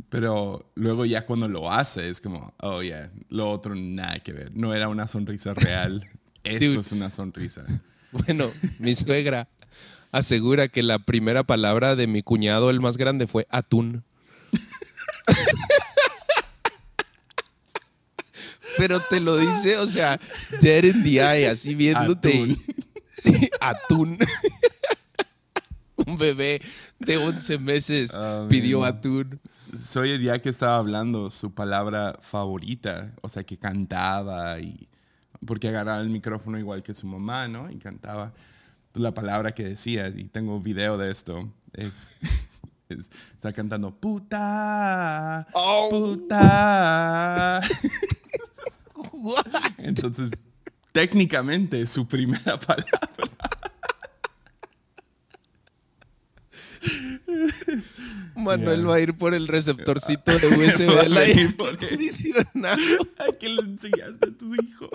Pero 0.09 0.71
luego 0.75 1.05
ya 1.05 1.25
cuando 1.25 1.47
lo 1.47 1.71
hace 1.71 2.09
es 2.09 2.19
como, 2.19 2.53
oh, 2.61 2.81
yeah, 2.81 3.11
lo 3.29 3.51
otro 3.51 3.75
nada 3.75 4.19
que 4.19 4.33
ver. 4.33 4.51
No 4.55 4.73
era 4.73 4.89
una 4.89 5.07
sonrisa 5.07 5.53
real. 5.53 6.07
Esto 6.43 6.65
Dude. 6.65 6.79
es 6.79 6.91
una 6.91 7.11
sonrisa. 7.11 7.65
Bueno, 8.11 8.49
mi 8.79 8.95
suegra 8.95 9.47
asegura 10.11 10.67
que 10.67 10.83
la 10.83 10.99
primera 10.99 11.43
palabra 11.43 11.95
de 11.95 12.07
mi 12.07 12.21
cuñado, 12.23 12.69
el 12.69 12.79
más 12.81 12.97
grande, 12.97 13.27
fue 13.27 13.47
atún. 13.49 14.03
Pero 18.77 18.99
te 19.01 19.19
lo 19.19 19.37
dice, 19.37 19.77
o 19.77 19.87
sea, 19.87 20.19
dead 20.61 20.83
in 20.85 21.03
the 21.03 21.19
eye, 21.19 21.47
así 21.47 21.75
viéndote. 21.75 22.29
Atún. 22.29 22.57
Sí, 23.09 23.49
atún. 23.59 24.17
Un 25.97 26.17
bebé 26.17 26.61
de 26.99 27.17
11 27.17 27.57
meses 27.59 28.13
Ah, 28.15 28.45
pidió 28.49 28.79
man. 28.81 28.95
atún. 28.95 29.41
Sawyer 29.77 30.21
ya 30.21 30.39
que 30.39 30.49
estaba 30.49 30.77
hablando 30.77 31.29
su 31.29 31.53
palabra 31.53 32.17
favorita, 32.21 33.11
o 33.21 33.27
sea, 33.29 33.43
que 33.43 33.57
cantaba 33.57 34.59
y 34.59 34.87
porque 35.45 35.67
agarraba 35.69 35.99
el 36.01 36.09
micrófono 36.09 36.57
igual 36.57 36.81
que 36.81 36.93
su 36.93 37.07
mamá, 37.07 37.47
¿no? 37.47 37.69
Y 37.69 37.77
cantaba 37.77 38.31
la 38.99 39.13
palabra 39.13 39.53
que 39.53 39.63
decía 39.63 40.07
y 40.09 40.25
tengo 40.25 40.59
video 40.59 40.97
de 40.97 41.09
esto. 41.11 41.51
Es, 41.73 42.13
es- 42.89 43.09
está 43.35 43.51
cantando 43.53 43.91
puta, 43.95 45.47
Oh. 45.53 45.87
puta. 45.89 47.61
Entonces, 49.77 50.29
técnicamente 50.91 51.85
su 51.85 52.07
primera 52.07 52.59
palabra. 52.59 52.99
Manuel 58.35 58.79
Yeah. 58.79 58.87
va 58.87 58.95
a 58.95 58.99
ir 59.01 59.17
por 59.17 59.33
el 59.33 59.47
receptorcito 59.47 60.31
de 60.37 60.47
USB 60.47 60.87
Va 60.95 61.01
a 61.01 61.25
venir 61.25 61.55
por. 61.57 61.77
Ay, 63.19 63.33
¿qué 63.39 63.49
le 63.49 63.61
enseñaste 63.61 64.29
a 64.29 64.37
tu 64.37 64.55
hijo? 64.55 64.89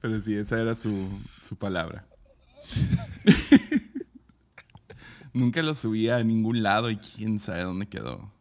Pero 0.00 0.20
sí, 0.20 0.34
esa 0.34 0.60
era 0.60 0.74
su, 0.74 1.08
su 1.40 1.56
palabra. 1.56 2.06
Nunca 5.32 5.62
lo 5.62 5.74
subía 5.74 6.16
a 6.16 6.24
ningún 6.24 6.62
lado 6.62 6.90
y 6.90 6.96
quién 6.96 7.38
sabe 7.38 7.62
dónde 7.62 7.86
quedó 7.86 8.32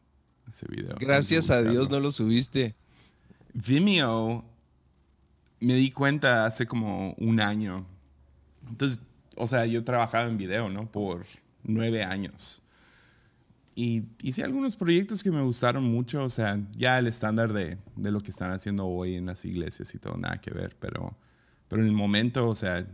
ese 0.50 0.66
video. 0.70 0.96
Gracias 1.00 1.50
a 1.50 1.62
Dios 1.62 1.90
no 1.90 2.00
lo 2.00 2.12
subiste. 2.12 2.76
Vimeo, 3.54 4.46
me 5.60 5.74
di 5.76 5.92
cuenta 5.92 6.46
hace 6.46 6.66
como 6.66 7.14
un 7.18 7.42
año. 7.42 7.86
Entonces, 8.68 9.02
o 9.36 9.48
sea, 9.48 9.66
yo 9.66 9.84
trabajaba 9.84 10.30
en 10.30 10.38
video, 10.38 10.70
¿no? 10.70 10.90
Por 10.90 11.26
nueve 11.64 12.04
años. 12.04 12.62
Y 13.76 14.06
hice 14.22 14.42
algunos 14.42 14.78
proyectos 14.78 15.22
que 15.22 15.30
me 15.32 15.42
gustaron 15.42 15.84
mucho, 15.84 16.24
o 16.24 16.30
sea, 16.30 16.58
ya 16.78 16.98
el 16.98 17.08
estándar 17.08 17.52
de, 17.52 17.78
de 17.98 18.12
lo 18.12 18.22
que 18.22 18.32
están 18.32 18.52
haciendo 18.52 18.88
hoy 18.88 19.16
en 19.16 19.26
las 19.26 19.44
iglesias 19.44 19.94
y 19.94 20.00
todo, 20.00 20.18
nada 20.18 20.40
que 20.40 20.52
ver, 20.52 20.78
pero, 20.80 21.18
pero 21.68 21.82
en 21.82 21.90
el 21.90 21.94
momento, 21.94 22.48
o 22.48 22.56
sea, 22.56 22.88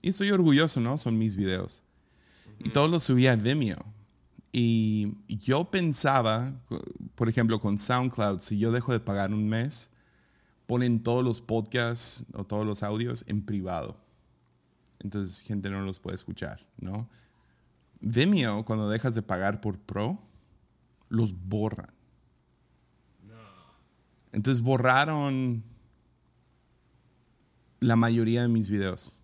y 0.00 0.08
estoy 0.08 0.30
orgulloso, 0.30 0.80
¿no? 0.80 0.96
Son 0.98 1.18
mis 1.18 1.36
videos. 1.36 1.82
Y 2.58 2.70
todos 2.70 2.88
los 2.90 3.02
subí 3.02 3.26
a 3.26 3.34
Vimeo. 3.34 3.84
Y 4.52 5.14
yo 5.28 5.70
pensaba, 5.70 6.52
por 7.14 7.28
ejemplo, 7.28 7.60
con 7.60 7.78
SoundCloud, 7.78 8.40
si 8.40 8.58
yo 8.58 8.72
dejo 8.72 8.92
de 8.92 9.00
pagar 9.00 9.32
un 9.32 9.48
mes, 9.48 9.90
ponen 10.66 11.02
todos 11.02 11.24
los 11.24 11.40
podcasts 11.40 12.24
o 12.32 12.44
todos 12.44 12.64
los 12.64 12.82
audios 12.82 13.24
en 13.26 13.42
privado. 13.42 13.96
Entonces, 15.00 15.40
gente 15.40 15.70
no 15.70 15.82
los 15.82 15.98
puede 15.98 16.14
escuchar, 16.14 16.66
¿no? 16.78 17.08
Vimeo, 18.00 18.64
cuando 18.64 18.88
dejas 18.88 19.14
de 19.14 19.22
pagar 19.22 19.60
por 19.60 19.78
Pro, 19.78 20.18
los 21.08 21.34
borran. 21.34 21.92
Entonces 24.32 24.62
borraron 24.62 25.64
la 27.80 27.96
mayoría 27.96 28.42
de 28.42 28.48
mis 28.48 28.70
videos. 28.70 29.18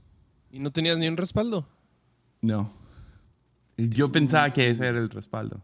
¿Y 0.51 0.59
no 0.59 0.73
tenías 0.73 0.99
ni 0.99 1.07
un 1.07 1.17
respaldo? 1.17 1.69
No. 2.41 2.73
Yo 3.77 4.11
pensaba 4.11 4.53
que 4.53 4.69
ese 4.69 4.87
era 4.87 4.99
el 4.99 5.11
respaldo. 5.11 5.62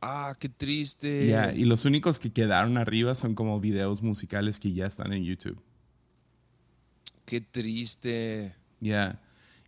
Ah, 0.00 0.34
qué 0.38 0.48
triste. 0.48 1.28
Ya, 1.28 1.54
y 1.54 1.64
los 1.64 1.84
únicos 1.84 2.18
que 2.18 2.32
quedaron 2.32 2.76
arriba 2.76 3.14
son 3.14 3.34
como 3.36 3.60
videos 3.60 4.02
musicales 4.02 4.58
que 4.58 4.72
ya 4.72 4.86
están 4.86 5.12
en 5.12 5.22
YouTube. 5.22 5.62
Qué 7.24 7.40
triste. 7.40 8.56
Ya. 8.80 9.20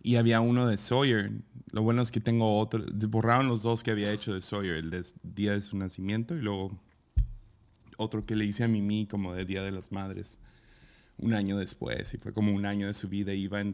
Y 0.05 0.15
había 0.17 0.41
uno 0.41 0.67
de 0.69 0.77
Sawyer. 0.77 1.33
Lo 1.73 1.83
bueno 1.83 2.01
es 2.03 2.13
que 2.13 2.21
tengo 2.21 2.59
otro. 2.59 2.85
Borraron 3.09 3.49
los 3.49 3.63
dos 3.63 3.83
que 3.83 3.91
había 3.91 4.13
hecho 4.13 4.33
de 4.35 4.41
Sawyer, 4.43 4.77
el 4.77 4.91
de 4.91 5.05
día 5.25 5.53
de 5.55 5.61
su 5.61 5.77
nacimiento 5.77 6.37
y 6.37 6.41
luego 6.43 6.79
otro 7.97 8.23
que 8.23 8.37
le 8.37 8.45
hice 8.45 8.63
a 8.65 8.69
Mimi 8.69 9.07
como 9.07 9.35
de 9.35 9.45
Día 9.45 9.63
de 9.63 9.73
las 9.73 9.91
Madres. 9.91 10.39
un 11.17 11.33
año 11.33 11.57
después 11.57 12.13
y 12.15 12.19
fue 12.19 12.33
como 12.35 12.53
un 12.53 12.67
año 12.67 12.89
de 12.89 12.95
su 12.95 13.09
vida, 13.09 13.33
iba 13.33 13.61
en, 13.61 13.73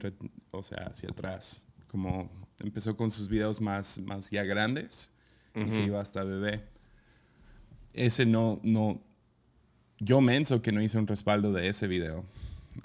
o 0.50 0.62
sea, 0.62 0.88
hacia 0.92 1.08
atrás, 1.08 1.64
como 1.88 2.30
empezó 2.58 2.96
con 2.98 3.10
sus 3.10 3.28
videos 3.28 3.62
más, 3.62 3.98
más 4.02 4.30
ya 4.30 4.44
grandes 4.44 5.10
y 5.54 5.70
se 5.70 5.82
iba 5.82 6.00
hasta 6.00 6.22
bebé. 6.22 6.62
Ese 7.94 8.26
no, 8.26 8.60
no, 8.62 9.02
yo 9.98 10.20
menso 10.20 10.60
que 10.60 10.70
no 10.70 10.82
hice 10.82 10.98
un 10.98 11.06
respaldo 11.06 11.50
de 11.52 11.68
ese 11.68 11.88
video. 11.88 12.24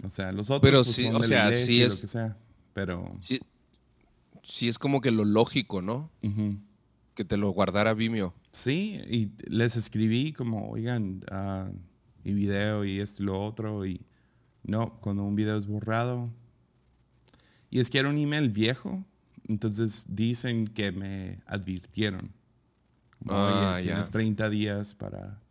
O 0.04 0.10
sea, 0.10 0.32
los 0.32 0.50
otros 0.50 0.62
Pero 0.62 0.84
pues, 0.84 0.96
sí, 0.96 1.04
son 1.04 1.16
o 1.18 1.24
sea, 1.24 1.54
sí 1.54 1.82
lo 1.82 1.88
es- 1.88 2.02
que 2.02 2.08
sea, 2.08 2.38
pero 2.76 3.16
Sí, 3.20 3.40
sí 4.44 4.68
es 4.68 4.78
como 4.78 5.00
que 5.00 5.10
lo 5.10 5.24
lógico, 5.24 5.82
¿no? 5.82 6.12
Que 7.16 7.24
te 7.24 7.38
lo 7.38 7.50
guardara 7.52 7.94
Vimeo. 7.94 8.34
Sí, 8.52 9.00
y 9.10 9.32
les 9.50 9.78
escribí 9.78 10.34
como, 10.34 10.68
oigan, 10.70 11.24
ah, 11.32 11.70
mi 12.26 12.34
video 12.34 12.84
y 12.84 13.00
esto 13.00 13.24
y 13.24 13.28
lo 13.28 13.42
otro, 13.42 13.86
y 13.86 14.02
no, 14.64 15.00
cuando 15.00 15.24
un 15.24 15.36
video 15.36 15.56
es 15.56 15.68
borrado. 15.68 16.30
Y 17.70 17.80
es 17.80 17.90
que 17.90 18.00
era 18.00 18.10
un 18.10 18.18
email 18.18 18.50
viejo, 18.50 19.06
entonces 19.48 20.06
dicen 20.10 20.68
que 20.68 20.92
me 20.92 21.40
advirtieron. 21.46 22.34
Como, 23.20 23.32
Ah, 23.38 23.76
Oye, 23.78 23.84
tienes 23.86 24.12
30 24.12 24.50
días 24.50 24.96
para, 24.96 25.42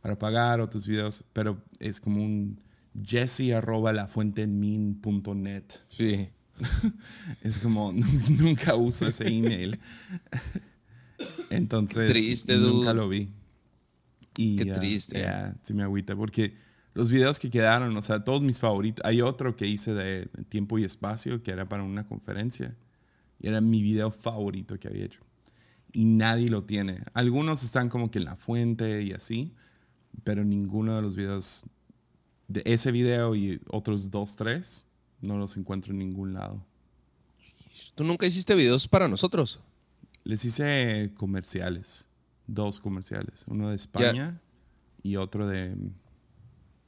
para 0.00 0.18
pagar 0.18 0.62
otros 0.62 0.88
videos, 0.88 1.24
pero 1.34 1.62
es 1.78 2.00
como 2.00 2.24
un 2.24 2.58
jesse 3.04 3.52
arroba 3.54 3.92
lafuentemin.net. 3.92 5.64
Sí. 5.88 6.30
Es 7.42 7.58
como, 7.58 7.92
nunca 8.30 8.74
uso 8.74 9.06
ese 9.06 9.28
email. 9.28 9.78
Entonces, 11.50 12.10
triste, 12.10 12.56
nunca 12.56 12.92
dude. 12.92 12.94
lo 12.94 13.08
vi. 13.08 13.28
Y, 14.36 14.56
Qué 14.56 14.66
triste. 14.72 15.20
ya, 15.20 15.56
sí 15.62 15.74
me 15.74 15.82
agüita, 15.82 16.14
porque 16.14 16.54
los 16.94 17.10
videos 17.10 17.38
que 17.38 17.50
quedaron, 17.50 17.96
o 17.96 18.02
sea, 18.02 18.24
todos 18.24 18.42
mis 18.42 18.60
favoritos. 18.60 19.04
Hay 19.04 19.20
otro 19.20 19.56
que 19.56 19.66
hice 19.66 19.94
de 19.94 20.26
tiempo 20.48 20.78
y 20.78 20.84
espacio, 20.84 21.42
que 21.42 21.50
era 21.50 21.68
para 21.68 21.82
una 21.82 22.06
conferencia. 22.06 22.76
Y 23.40 23.48
era 23.48 23.60
mi 23.60 23.82
video 23.82 24.10
favorito 24.10 24.78
que 24.78 24.88
había 24.88 25.04
hecho. 25.04 25.20
Y 25.92 26.04
nadie 26.04 26.48
lo 26.48 26.64
tiene. 26.64 27.02
Algunos 27.14 27.62
están 27.62 27.88
como 27.88 28.10
que 28.10 28.18
en 28.18 28.24
la 28.24 28.36
fuente 28.36 29.02
y 29.02 29.12
así, 29.12 29.54
pero 30.24 30.44
ninguno 30.44 30.96
de 30.96 31.02
los 31.02 31.16
videos 31.16 31.66
de 32.48 32.62
ese 32.64 32.90
video 32.90 33.36
y 33.36 33.60
otros 33.68 34.10
dos, 34.10 34.36
tres, 34.36 34.84
no 35.20 35.36
los 35.38 35.56
encuentro 35.56 35.92
en 35.92 35.98
ningún 35.98 36.34
lado. 36.34 36.64
¿Tú 37.94 38.04
nunca 38.04 38.26
hiciste 38.26 38.54
videos 38.54 38.86
para 38.88 39.08
nosotros? 39.08 39.60
Les 40.24 40.44
hice 40.44 41.12
comerciales, 41.16 42.08
dos 42.46 42.80
comerciales, 42.80 43.44
uno 43.48 43.70
de 43.70 43.76
España 43.76 44.40
y 45.02 45.16
otro 45.16 45.46
de, 45.46 45.74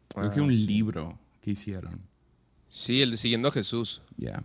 creo 0.08 0.30
que 0.30 0.40
Ah, 0.40 0.42
un 0.42 0.52
sí. 0.54 0.66
libro 0.66 1.18
que 1.40 1.52
hicieron. 1.52 2.00
Sí, 2.68 3.02
el 3.02 3.10
de 3.12 3.16
Siguiendo 3.16 3.48
a 3.48 3.52
Jesús. 3.52 4.02
Ya. 4.16 4.42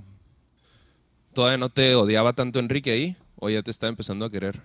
¿Todavía 1.34 1.58
no 1.58 1.70
te 1.70 1.96
odiaba 1.96 2.34
tanto 2.34 2.60
Enrique 2.60 2.92
ahí? 2.92 3.18
¿O 3.36 3.50
ya 3.50 3.62
te 3.62 3.70
está 3.72 3.88
empezando 3.88 4.26
a 4.26 4.30
querer? 4.30 4.62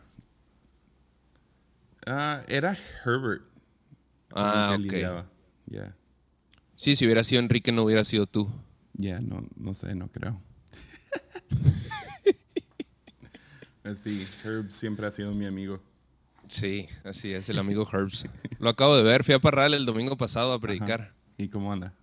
Ah, 2.07 2.43
era 2.49 2.77
Herbert. 3.05 3.43
Ah, 4.33 4.77
ok. 4.79 5.27
Ya, 5.67 5.95
Sí, 6.77 6.97
si 6.97 7.05
hubiera 7.05 7.23
sido 7.25 7.41
Enrique, 7.43 7.73
no 7.73 7.83
hubiera 7.83 8.05
sido 8.05 8.27
tú. 8.27 8.49
Ya, 9.01 9.21
no, 9.21 9.47
no 9.57 9.75
sé, 9.75 9.95
no 9.95 10.09
creo. 10.09 10.41
Eh, 13.83 13.97
sí, 13.97 14.27
Herb 14.45 14.71
siempre 14.71 15.07
ha 15.07 15.11
sido 15.11 15.33
mi 15.33 15.47
amigo. 15.47 15.81
Sí, 16.49 16.87
así 17.03 17.33
es, 17.33 17.49
el 17.49 17.59
amigo 17.59 17.89
Herbs. 17.91 18.27
Lo 18.59 18.69
acabo 18.69 18.95
de 18.95 19.03
ver, 19.03 19.25
fui 19.25 19.33
a 19.33 19.39
Parral 19.39 19.73
el 19.73 19.87
domingo 19.87 20.19
pasado 20.19 20.53
a 20.53 20.61
predicar. 20.61 21.15
¿Y 21.39 21.49
cómo 21.49 21.73
anda? 21.73 21.95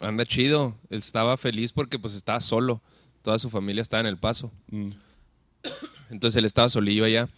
Anda 0.00 0.24
chido, 0.24 0.78
él 0.90 0.98
estaba 0.98 1.36
feliz 1.36 1.72
porque 1.72 1.98
pues 1.98 2.14
estaba 2.14 2.40
solo. 2.40 2.80
Toda 3.22 3.38
su 3.40 3.50
familia 3.50 3.82
estaba 3.82 4.02
en 4.02 4.06
el 4.06 4.18
paso. 4.18 4.52
Mm, 4.70 4.90
Entonces 6.10 6.38
él 6.38 6.44
estaba 6.44 6.68
solillo 6.68 7.04
allá. 7.04 7.28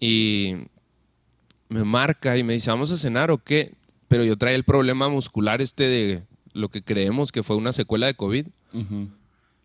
Y 0.00 0.54
me 1.68 1.84
marca 1.84 2.36
y 2.38 2.44
me 2.44 2.54
dice, 2.54 2.70
¿vamos 2.70 2.90
a 2.92 2.96
cenar 2.96 3.30
o 3.30 3.38
qué? 3.38 3.74
Pero 4.06 4.24
yo 4.24 4.38
traía 4.38 4.56
el 4.56 4.64
problema 4.64 5.08
muscular 5.08 5.60
este 5.60 5.86
de 5.88 6.22
lo 6.58 6.68
que 6.68 6.82
creemos 6.82 7.30
que 7.32 7.42
fue 7.42 7.56
una 7.56 7.72
secuela 7.72 8.06
de 8.06 8.14
COVID. 8.14 8.46
ujú. 8.74 9.08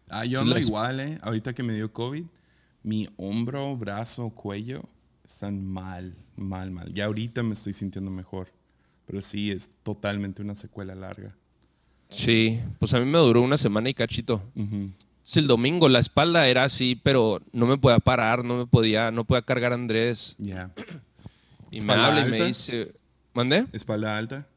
Ah, 0.09 0.25
yo 0.25 0.41
ando 0.41 0.53
las- 0.53 0.67
igual, 0.67 0.99
¿eh? 0.99 1.17
Ahorita 1.21 1.53
que 1.53 1.63
me 1.63 1.73
dio 1.73 1.91
COVID, 1.91 2.23
mi 2.83 3.07
hombro, 3.17 3.75
brazo, 3.77 4.29
cuello 4.29 4.83
están 5.25 5.65
mal, 5.65 6.13
mal, 6.35 6.69
mal. 6.71 6.93
Ya 6.93 7.05
ahorita 7.05 7.41
me 7.41 7.53
estoy 7.53 7.73
sintiendo 7.73 8.11
mejor. 8.11 8.49
Pero 9.07 9.21
sí, 9.21 9.51
es 9.51 9.69
totalmente 9.81 10.41
una 10.41 10.53
secuela 10.55 10.93
larga. 10.95 11.35
Sí, 12.09 12.59
pues 12.79 12.93
a 12.93 12.99
mí 12.99 13.05
me 13.05 13.17
duró 13.17 13.41
una 13.41 13.57
semana 13.57 13.89
y 13.89 13.93
cachito. 13.93 14.41
Sí, 15.23 15.39
el 15.39 15.47
domingo 15.47 15.89
la 15.89 15.99
espalda 15.99 16.47
era 16.47 16.63
así, 16.65 16.99
pero 17.01 17.41
no 17.51 17.65
me 17.65 17.77
podía 17.77 17.99
parar, 17.99 18.45
no 18.45 18.57
me 18.57 18.65
podía, 18.67 19.09
no 19.11 19.23
podía 19.23 19.41
cargar 19.41 19.71
a 19.71 19.75
Andrés. 19.75 20.35
Ya. 20.37 20.71
Y 21.71 21.77
me 21.77 21.93
¿Espalda 21.93 22.07
habla 22.07 22.27
y 22.27 22.31
me 22.31 22.45
dice, 22.45 22.93
¿mandé? 23.33 23.65
¿Espalda 23.73 24.17
alta? 24.17 24.47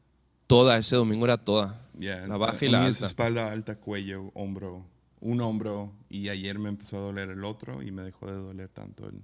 Toda, 0.45 0.77
ese 0.77 0.95
domingo 0.97 1.25
era 1.25 1.37
toda. 1.37 1.81
Ya. 1.99 2.27
La 2.27 2.37
baja 2.37 2.65
y 2.65 2.69
la 2.69 2.85
alta. 2.85 3.05
espalda 3.05 3.51
alta, 3.51 3.75
cuello, 3.79 4.31
hombro. 4.33 4.85
Un 5.19 5.41
hombro 5.41 5.93
y 6.09 6.29
ayer 6.29 6.59
me 6.59 6.69
empezó 6.69 6.97
a 6.97 7.01
doler 7.01 7.29
el 7.29 7.43
otro 7.43 7.81
y 7.81 7.91
me 7.91 8.03
dejó 8.03 8.27
de 8.27 8.33
doler 8.33 8.69
tanto 8.69 9.07
el... 9.07 9.23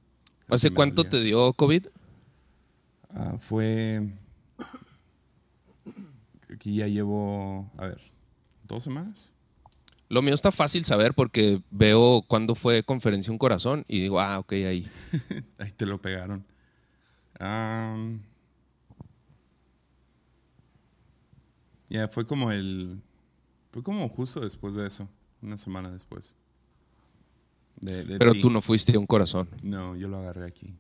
¿Hace 0.49 0.71
cuánto 0.71 1.03
dolía. 1.03 1.11
te 1.11 1.21
dio 1.21 1.53
COVID? 1.53 1.87
Ah, 3.09 3.37
fue... 3.39 4.09
Que 6.59 6.73
ya 6.73 6.87
llevo, 6.87 7.71
a 7.77 7.87
ver, 7.87 8.01
dos 8.63 8.83
semanas. 8.83 9.33
Lo 10.09 10.21
mío 10.21 10.33
está 10.35 10.51
fácil 10.51 10.85
saber 10.85 11.13
porque 11.13 11.61
veo 11.71 12.23
cuándo 12.27 12.53
fue 12.53 12.83
conferencia 12.83 13.31
un 13.31 13.39
corazón 13.39 13.85
y 13.87 13.99
digo, 13.99 14.19
ah, 14.19 14.39
ok, 14.39 14.53
ahí. 14.53 14.87
Ahí 15.57 15.71
te 15.71 15.85
lo 15.85 15.99
pegaron. 15.99 16.45
Am, 17.39 18.21
ya, 21.93 22.07
fue 22.07 22.25
como 22.25 22.51
el... 22.51 22.99
Fue 23.71 23.81
como 23.83 24.07
justo 24.09 24.39
después 24.41 24.73
de 24.75 24.85
eso, 24.87 25.07
una 25.41 25.57
semana 25.57 25.89
después. 25.91 26.35
De- 27.79 28.03
de 28.03 28.17
Pero 28.17 28.33
ti. 28.33 28.41
tú 28.41 28.49
no 28.49 28.61
fuiste 28.61 28.95
a 28.95 28.99
un 28.99 29.05
corazón. 29.07 29.47
No, 29.61 29.95
yo 29.95 30.07
lo 30.07 30.17
agarré 30.17 30.45
aquí. 30.45 30.75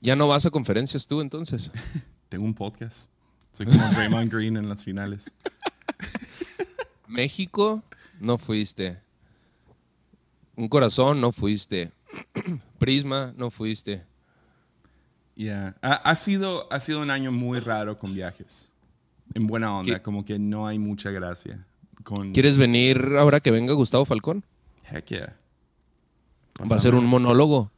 ¿Ya 0.00 0.14
no 0.16 0.28
vas 0.28 0.46
a 0.46 0.50
conferencias 0.50 1.06
tú 1.06 1.20
entonces? 1.20 1.70
Tengo 2.28 2.44
un 2.44 2.54
podcast. 2.54 3.10
Soy 3.52 3.66
como 3.66 3.78
Draymond 3.90 4.32
Green 4.32 4.56
en 4.56 4.68
las 4.68 4.84
finales. 4.84 5.32
México, 7.08 7.82
no 8.20 8.38
fuiste. 8.38 9.00
Un 10.56 10.68
corazón, 10.68 11.20
no 11.20 11.32
fuiste. 11.32 11.92
Prisma, 12.78 13.32
no 13.36 13.50
fuiste. 13.50 14.04
Ya. 15.36 15.76
Ha, 15.82 15.94
ha 15.94 16.14
sido, 16.14 16.72
ha 16.72 16.80
sido 16.80 17.00
un 17.00 17.10
año 17.10 17.32
muy 17.32 17.58
raro 17.60 17.98
con 17.98 18.14
viajes. 18.14 18.72
En 19.34 19.46
buena 19.46 19.76
onda, 19.78 19.94
¿Qué? 19.94 20.02
como 20.02 20.24
que 20.24 20.38
no 20.38 20.66
hay 20.66 20.78
mucha 20.78 21.10
gracia. 21.10 21.66
Con... 22.02 22.32
¿Quieres 22.32 22.56
venir 22.58 22.98
ahora 23.18 23.40
que 23.40 23.50
venga 23.50 23.72
Gustavo 23.72 24.04
Falcón? 24.04 24.44
Heck 24.90 25.06
yeah. 25.06 25.36
Va 26.70 26.76
a 26.76 26.78
ser 26.78 26.94
un 26.94 27.06
monólogo. 27.06 27.70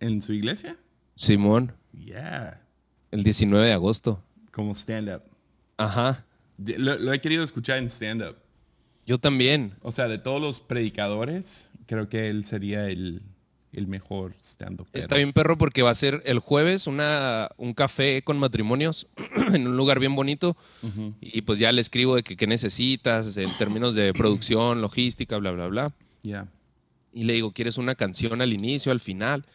¿En 0.00 0.20
su 0.20 0.32
iglesia? 0.32 0.76
Simón, 1.14 1.72
Yeah. 1.92 2.60
el 3.12 3.22
19 3.22 3.66
de 3.66 3.72
agosto. 3.72 4.20
Como 4.50 4.72
stand-up. 4.74 5.22
Ajá. 5.76 6.24
De- 6.58 6.78
Lo, 6.78 6.98
lo 6.98 7.12
he 7.12 7.20
querido 7.20 7.44
escuchar 7.44 7.78
en 7.78 7.88
stand-up. 7.88 8.36
Yo 9.06 9.18
también. 9.18 9.74
O 9.82 9.92
sea, 9.92 10.08
de 10.08 10.18
todos 10.18 10.40
los 10.40 10.58
predicadores, 10.60 11.70
creo 11.86 12.08
que 12.08 12.28
él 12.28 12.44
sería 12.44 12.86
el, 12.88 13.22
el 13.74 13.86
mejor 13.86 14.34
stand-up. 14.40 14.88
Está 14.92 15.16
bien 15.16 15.32
perro 15.32 15.58
porque 15.58 15.82
va 15.82 15.90
a 15.90 15.94
ser 15.94 16.22
el 16.24 16.38
jueves 16.38 16.86
una, 16.86 17.50
un 17.56 17.74
café 17.74 18.22
con 18.22 18.38
matrimonios 18.38 19.06
en 19.52 19.66
un 19.66 19.76
lugar 19.76 19.98
bien 19.98 20.14
bonito. 20.14 20.56
Y 21.20 21.42
pues 21.42 21.58
ya 21.58 21.72
le 21.72 21.80
escribo 21.80 22.16
de 22.16 22.22
que 22.22 22.36
qué 22.36 22.46
necesitas 22.46 23.36
en 23.36 23.50
términos 23.58 23.94
de 23.94 24.12
producción, 24.12 24.80
logística, 24.80 25.36
bla, 25.38 25.50
bla, 25.50 25.66
bla. 25.66 25.92
Yeah. 26.22 26.48
Y 27.12 27.24
le 27.24 27.34
digo, 27.34 27.52
¿quieres 27.52 27.78
una 27.78 27.94
canción 27.94 28.40
al 28.40 28.52
inicio, 28.52 28.92
al 28.92 29.00
final? 29.00 29.46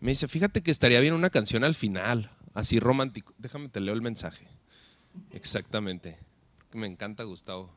Me 0.00 0.10
dice, 0.10 0.28
fíjate 0.28 0.62
que 0.62 0.70
estaría 0.70 1.00
bien 1.00 1.14
una 1.14 1.30
canción 1.30 1.64
al 1.64 1.74
final, 1.74 2.30
así 2.52 2.78
romántico. 2.78 3.34
Déjame 3.38 3.68
te 3.68 3.80
leo 3.80 3.94
el 3.94 4.02
mensaje. 4.02 4.46
Exactamente. 5.32 6.18
Me 6.72 6.86
encanta 6.86 7.24
Gustavo. 7.24 7.72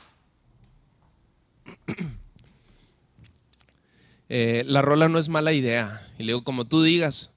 Eh, 4.29 4.63
la 4.67 4.81
rola 4.81 5.09
no 5.09 5.19
es 5.19 5.29
mala 5.29 5.53
idea. 5.53 6.05
Y 6.17 6.23
le 6.23 6.33
digo, 6.33 6.43
como 6.43 6.65
tú 6.65 6.83
digas. 6.83 7.31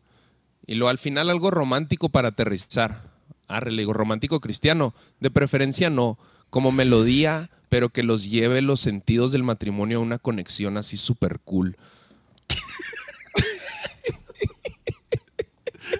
Y 0.66 0.74
luego 0.74 0.90
al 0.90 0.98
final 0.98 1.31
algo 1.31 1.50
romántico 1.50 2.09
para 2.09 2.29
aterrizar. 2.29 3.11
Arre, 3.48 3.72
le 3.72 3.83
digo, 3.83 3.92
romántico 3.92 4.40
cristiano. 4.40 4.94
De 5.20 5.31
preferencia 5.31 5.90
no. 5.90 6.18
Como 6.50 6.72
melodía, 6.72 7.50
pero 7.68 7.90
que 7.90 8.03
los 8.03 8.29
lleve 8.29 8.61
los 8.62 8.81
sentidos 8.81 9.33
del 9.33 9.42
matrimonio 9.42 9.98
a 9.98 10.03
una 10.03 10.18
conexión 10.18 10.76
así 10.76 10.96
súper 10.96 11.38
cool. 11.40 11.76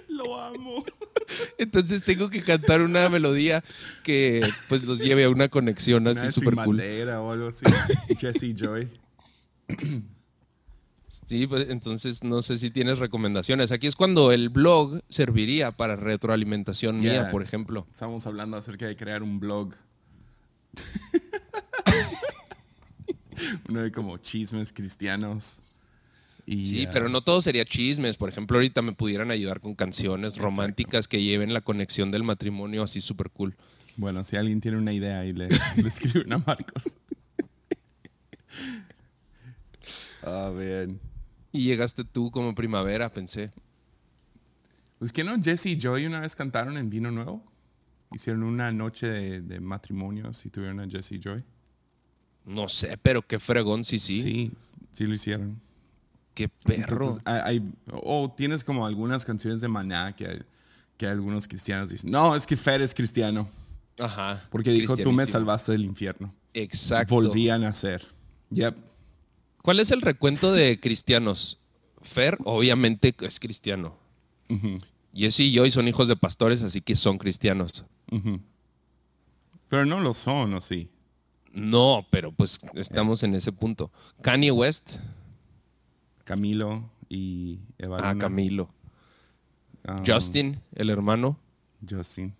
Lo 0.07 0.39
amo. 0.39 0.83
Entonces 1.57 2.03
tengo 2.03 2.29
que 2.29 2.43
cantar 2.43 2.81
una 2.81 3.07
melodía 3.09 3.63
que 4.03 4.41
pues 4.67 4.83
los 4.83 4.99
lleve 4.99 5.23
a 5.23 5.29
una 5.29 5.47
conexión 5.47 6.07
así 6.07 6.31
súper 6.31 6.55
cool. 6.55 6.79
O 6.79 7.31
algo 7.31 7.47
así. 7.47 7.65
Jesse 8.19 8.53
Joy. 8.55 8.89
Sí, 11.27 11.45
pues 11.45 11.67
entonces 11.69 12.23
no 12.23 12.41
sé 12.41 12.57
si 12.57 12.71
tienes 12.71 12.97
recomendaciones. 12.97 13.73
Aquí 13.73 13.85
es 13.85 13.97
cuando 13.97 14.31
el 14.31 14.47
blog 14.47 15.01
serviría 15.09 15.73
para 15.73 15.97
retroalimentación 15.97 17.01
mía, 17.01 17.29
por 17.31 17.43
ejemplo. 17.43 17.85
Estamos 17.91 18.25
hablando 18.27 18.55
acerca 18.55 18.87
de 18.87 18.95
crear 18.95 19.21
un 19.21 19.41
blog. 19.41 19.75
Uno 23.67 23.81
de 23.81 23.91
como 23.91 24.17
chismes 24.19 24.71
cristianos. 24.71 25.61
Y, 26.45 26.63
Sí, 26.63 26.87
pero 26.93 27.09
no 27.09 27.21
todo 27.21 27.41
sería 27.41 27.65
chismes. 27.65 28.15
Por 28.15 28.29
ejemplo, 28.29 28.55
ahorita 28.57 28.81
me 28.81 28.93
pudieran 28.93 29.31
ayudar 29.31 29.59
con 29.59 29.75
canciones 29.75 30.37
románticas 30.37 31.09
que 31.09 31.21
lleven 31.21 31.53
la 31.53 31.59
conexión 31.59 32.09
del 32.11 32.23
matrimonio 32.23 32.83
así 32.83 33.01
súper 33.01 33.31
cool. 33.31 33.57
Bueno, 33.97 34.23
si 34.23 34.37
alguien 34.37 34.61
tiene 34.61 34.77
una 34.77 34.93
idea 34.93 35.25
y 35.25 35.33
le, 35.33 35.49
le 35.49 35.87
escriben 35.87 36.31
a 36.31 36.37
Marcos. 36.37 36.95
Ah, 40.23 40.51
bien. 40.57 40.99
Y 41.51 41.63
llegaste 41.63 42.03
tú 42.03 42.31
como 42.31 42.53
primavera, 42.55 43.11
pensé. 43.11 43.51
Pues 44.99 45.11
que 45.11 45.23
no, 45.23 45.41
Jesse 45.41 45.65
y 45.67 45.79
Joy 45.79 46.05
una 46.05 46.19
vez 46.19 46.35
cantaron 46.35 46.77
en 46.77 46.89
Vino 46.89 47.11
Nuevo. 47.11 47.43
Hicieron 48.11 48.43
una 48.43 48.71
noche 48.71 49.07
de, 49.07 49.41
de 49.41 49.59
matrimonios 49.59 50.45
y 50.45 50.49
tuvieron 50.49 50.79
a 50.79 50.87
Jesse 50.87 51.13
y 51.13 51.19
Joy. 51.19 51.43
No 52.45 52.67
sé, 52.69 52.97
pero 53.01 53.21
qué 53.21 53.39
fregón, 53.39 53.83
sí, 53.85 53.99
sí. 53.99 54.21
Sí, 54.21 54.51
sí 54.91 55.05
lo 55.05 55.13
hicieron. 55.13 55.59
Qué 56.33 56.47
perro. 56.49 57.05
Entonces, 57.05 57.21
hay, 57.25 57.41
hay- 57.59 57.73
o 57.91 58.31
tienes 58.35 58.63
como 58.63 58.85
algunas 58.85 59.25
canciones 59.25 59.61
de 59.61 59.67
Maná 59.67 60.15
que, 60.15 60.43
que 60.97 61.05
algunos 61.07 61.47
cristianos 61.47 61.89
dicen, 61.89 62.11
no, 62.11 62.35
es 62.35 62.45
que 62.47 62.55
Fer 62.57 62.81
es 62.81 62.93
cristiano. 62.93 63.49
Ajá. 63.99 64.41
Porque 64.49 64.71
dijo, 64.71 64.95
tú 64.97 65.11
me 65.11 65.25
salvaste 65.25 65.71
del 65.73 65.83
infierno. 65.85 66.33
Exacto. 66.53 67.15
Volví 67.15 67.49
a 67.49 67.57
nacer. 67.57 68.05
Yep. 68.49 68.75
¿Cuál 69.63 69.79
es 69.79 69.91
el 69.91 70.01
recuento 70.01 70.51
de 70.51 70.79
cristianos? 70.79 71.59
Fer, 72.01 72.37
obviamente, 72.45 73.13
es 73.21 73.39
cristiano. 73.39 73.95
Jesse 75.13 75.41
y 75.41 75.53
Joy 75.55 75.71
son 75.71 75.87
hijos 75.87 76.07
de 76.07 76.15
pastores, 76.15 76.61
así 76.63 76.81
que 76.81 76.95
son 76.95 77.17
cristianos. 77.17 77.85
Pero 79.69 79.85
no 79.85 79.99
lo 79.99 80.13
son, 80.13 80.53
¿o 80.55 80.61
sí? 80.61 80.89
No, 81.53 82.05
pero 82.09 82.31
pues 82.31 82.59
estamos 82.75 83.23
en 83.23 83.35
ese 83.35 83.51
punto. 83.51 83.91
Kanye 84.21 84.51
West. 84.51 84.97
Camilo 86.23 86.89
y 87.09 87.59
Eva 87.77 87.99
Ah. 88.01 88.15
Camilo. 88.17 88.69
Ah, 89.85 90.01
Justin, 90.05 90.61
el 90.75 90.89
hermano. 90.89 91.37
Justin. 91.87 92.33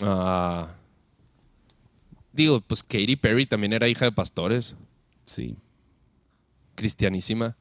Ah, 0.00 0.68
digo, 2.40 2.60
pues 2.60 2.82
Katy 2.82 3.16
Perry 3.16 3.46
también 3.46 3.72
era 3.72 3.88
hija 3.88 4.04
de 4.04 4.12
pastores. 4.12 4.76
Sí. 5.24 5.56
Cristianísima. 6.74 7.56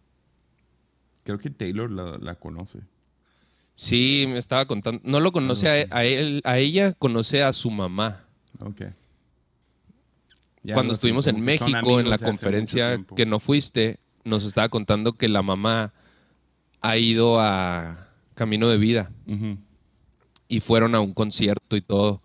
Creo 1.23 1.37
que 1.37 1.49
Taylor 1.49 1.91
la, 1.91 2.17
la 2.17 2.35
conoce. 2.35 2.79
Sí, 3.75 4.25
me 4.27 4.37
estaba 4.37 4.65
contando. 4.65 5.01
No 5.03 5.19
lo 5.19 5.31
conoce 5.31 5.69
a, 5.69 5.97
a 5.97 6.03
él, 6.03 6.41
a 6.43 6.57
ella, 6.57 6.93
conoce 6.93 7.43
a 7.43 7.53
su 7.53 7.71
mamá. 7.71 8.25
Ok. 8.59 8.81
Ya 10.63 10.73
Cuando 10.73 10.91
no 10.91 10.95
sé, 10.95 10.97
estuvimos 10.97 11.27
en 11.27 11.39
México 11.41 11.99
en 11.99 12.09
la 12.09 12.17
conferencia 12.17 13.01
que 13.15 13.25
no 13.25 13.39
fuiste, 13.39 13.99
nos 14.25 14.43
estaba 14.43 14.67
contando 14.67 15.13
que 15.13 15.29
la 15.29 15.41
mamá 15.41 15.93
ha 16.81 16.97
ido 16.97 17.39
a 17.39 18.09
Camino 18.33 18.67
de 18.67 18.77
Vida 18.77 19.11
y 20.49 20.59
fueron 20.59 20.95
a 20.95 20.99
un 20.99 21.13
concierto 21.13 21.77
y 21.77 21.81
todo, 21.81 22.21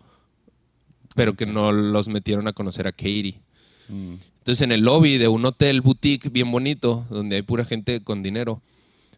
pero 1.15 1.35
que 1.35 1.45
no 1.45 1.71
los 1.71 2.07
metieron 2.07 2.47
a 2.47 2.53
conocer 2.53 2.87
a 2.87 2.91
Katie. 2.91 3.39
Mm. 3.89 4.15
Entonces 4.39 4.61
en 4.61 4.71
el 4.71 4.81
lobby 4.81 5.17
de 5.17 5.27
un 5.27 5.45
hotel 5.45 5.81
boutique 5.81 6.29
bien 6.29 6.51
bonito, 6.51 7.05
donde 7.09 7.37
hay 7.37 7.41
pura 7.41 7.65
gente 7.65 8.03
con 8.03 8.21
dinero, 8.21 8.61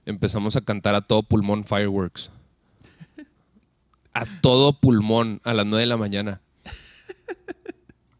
empezamos 0.05 0.55
a 0.55 0.61
cantar 0.61 0.95
a 0.95 1.01
todo 1.01 1.23
pulmón 1.23 1.65
Fireworks. 1.65 2.31
A 4.13 4.25
todo 4.41 4.73
pulmón 4.73 5.41
a 5.43 5.53
las 5.53 5.65
9 5.65 5.81
de 5.81 5.87
la 5.87 5.97
mañana. 5.97 6.41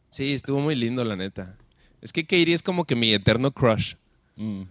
Sí, 0.10 0.34
estuvo 0.34 0.60
muy 0.60 0.76
lindo, 0.76 1.06
la 1.06 1.16
neta. 1.16 1.56
Es 2.02 2.12
que 2.12 2.24
Katie 2.24 2.54
es 2.54 2.64
como 2.64 2.86
que 2.86 2.96
mi 2.96 3.14
eterno 3.14 3.52
crush. 3.52 3.94
Mm. 4.36 4.64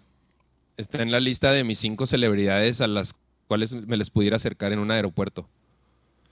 Está 0.77 1.03
en 1.03 1.13
la 1.13 1.21
lista 1.21 1.53
de 1.53 1.63
mis 1.63 1.79
cinco 1.79 2.07
celebridades 2.07 2.81
a 2.81 2.89
las 2.89 3.15
cuales 3.47 3.75
me 3.75 3.97
les 3.97 4.11
pudiera 4.11 4.37
acercar 4.37 4.73
en 4.73 4.81
un 4.81 4.91
aeropuerto. 4.91 5.49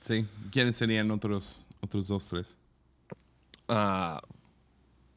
Sí. 0.00 0.26
¿Quiénes 0.50 0.76
serían 0.76 1.10
otros, 1.10 1.66
otros 1.80 2.08
dos, 2.08 2.28
tres? 2.28 2.56
Ah, 3.68 4.20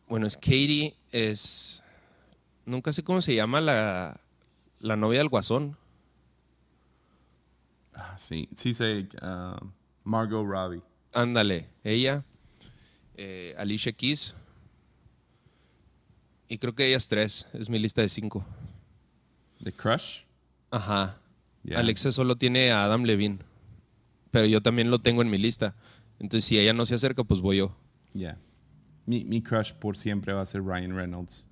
bueno, 0.07 0.27
es 0.27 0.35
Katie, 0.35 0.95
es... 1.11 1.83
Nunca 2.65 2.91
sé 2.91 3.03
cómo 3.03 3.21
se 3.21 3.33
llama 3.35 3.61
la, 3.61 4.19
la 4.79 4.95
novia 4.95 5.19
del 5.19 5.29
guasón. 5.29 5.77
Ah, 7.93 8.17
sí. 8.17 8.49
Sí 8.53 8.73
sé. 8.73 9.07
ah, 9.21 9.59
Margot 10.03 10.45
Robbie. 10.45 10.81
Ándale, 11.13 11.69
ella, 11.83 12.23
eh, 13.15 13.55
Alicia 13.57 13.91
Keys. 13.91 14.35
Y 16.47 16.57
creo 16.59 16.75
que 16.75 16.87
ellas 16.87 17.07
tres, 17.07 17.47
es 17.53 17.69
mi 17.69 17.79
lista 17.79 18.01
de 18.01 18.09
cinco. 18.09 18.45
The 19.61 19.71
Crush. 19.71 20.23
Ajá. 20.71 21.19
Yeah. 21.63 21.79
Alexa 21.79 22.11
solo 22.11 22.35
tiene 22.35 22.71
a 22.71 22.83
Adam 22.85 23.03
Levine. 23.03 23.39
Pero 24.31 24.45
yo 24.45 24.61
también 24.61 24.91
lo 24.91 24.99
tengo 24.99 25.21
en 25.21 25.29
mi 25.29 25.37
lista. 25.37 25.75
Entonces, 26.19 26.45
si 26.45 26.59
ella 26.59 26.73
no 26.73 26.85
se 26.85 26.95
acerca, 26.95 27.23
pues 27.23 27.41
voy 27.41 27.57
yo. 27.57 27.75
Yeah. 28.13 28.37
Mi, 29.05 29.23
mi 29.25 29.41
crush 29.41 29.73
por 29.73 29.95
siempre 29.97 30.33
va 30.33 30.41
a 30.41 30.45
ser 30.45 30.63
Ryan 30.63 30.95
Reynolds. 30.95 31.47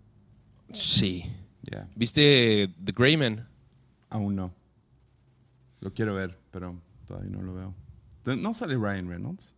Sí. 0.74 1.24
Yeah. 1.70 1.88
¿Viste 1.96 2.70
The 2.84 2.92
Gray 2.92 3.18
Man? 3.18 3.48
Aún 4.10 4.36
no. 4.36 4.54
Lo 5.80 5.94
quiero 5.94 6.14
ver, 6.16 6.38
pero 6.52 6.80
todavía 7.06 7.30
no 7.32 7.42
lo 7.42 7.54
veo. 7.54 7.76
¿No 8.38 8.54
sale 8.54 8.76
Ryan 8.76 9.08
Reynolds? 9.08 9.56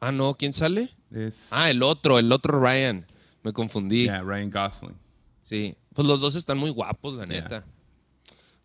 Ah, 0.00 0.12
no, 0.12 0.34
¿quién 0.34 0.52
sale? 0.52 0.90
Es. 1.10 1.50
Ah, 1.52 1.70
el 1.70 1.82
otro, 1.82 2.18
el 2.18 2.30
otro 2.32 2.60
Ryan. 2.60 3.06
Me 3.42 3.52
confundí. 3.52 4.04
Yeah, 4.04 4.22
Ryan 4.22 4.50
Gosling. 4.50 4.96
Sí. 5.40 5.76
Pues 5.94 6.06
los 6.06 6.20
dos 6.20 6.34
están 6.34 6.58
muy 6.58 6.70
guapos, 6.70 7.14
la 7.14 7.24
Yeah. 7.26 7.42
neta. 7.42 7.64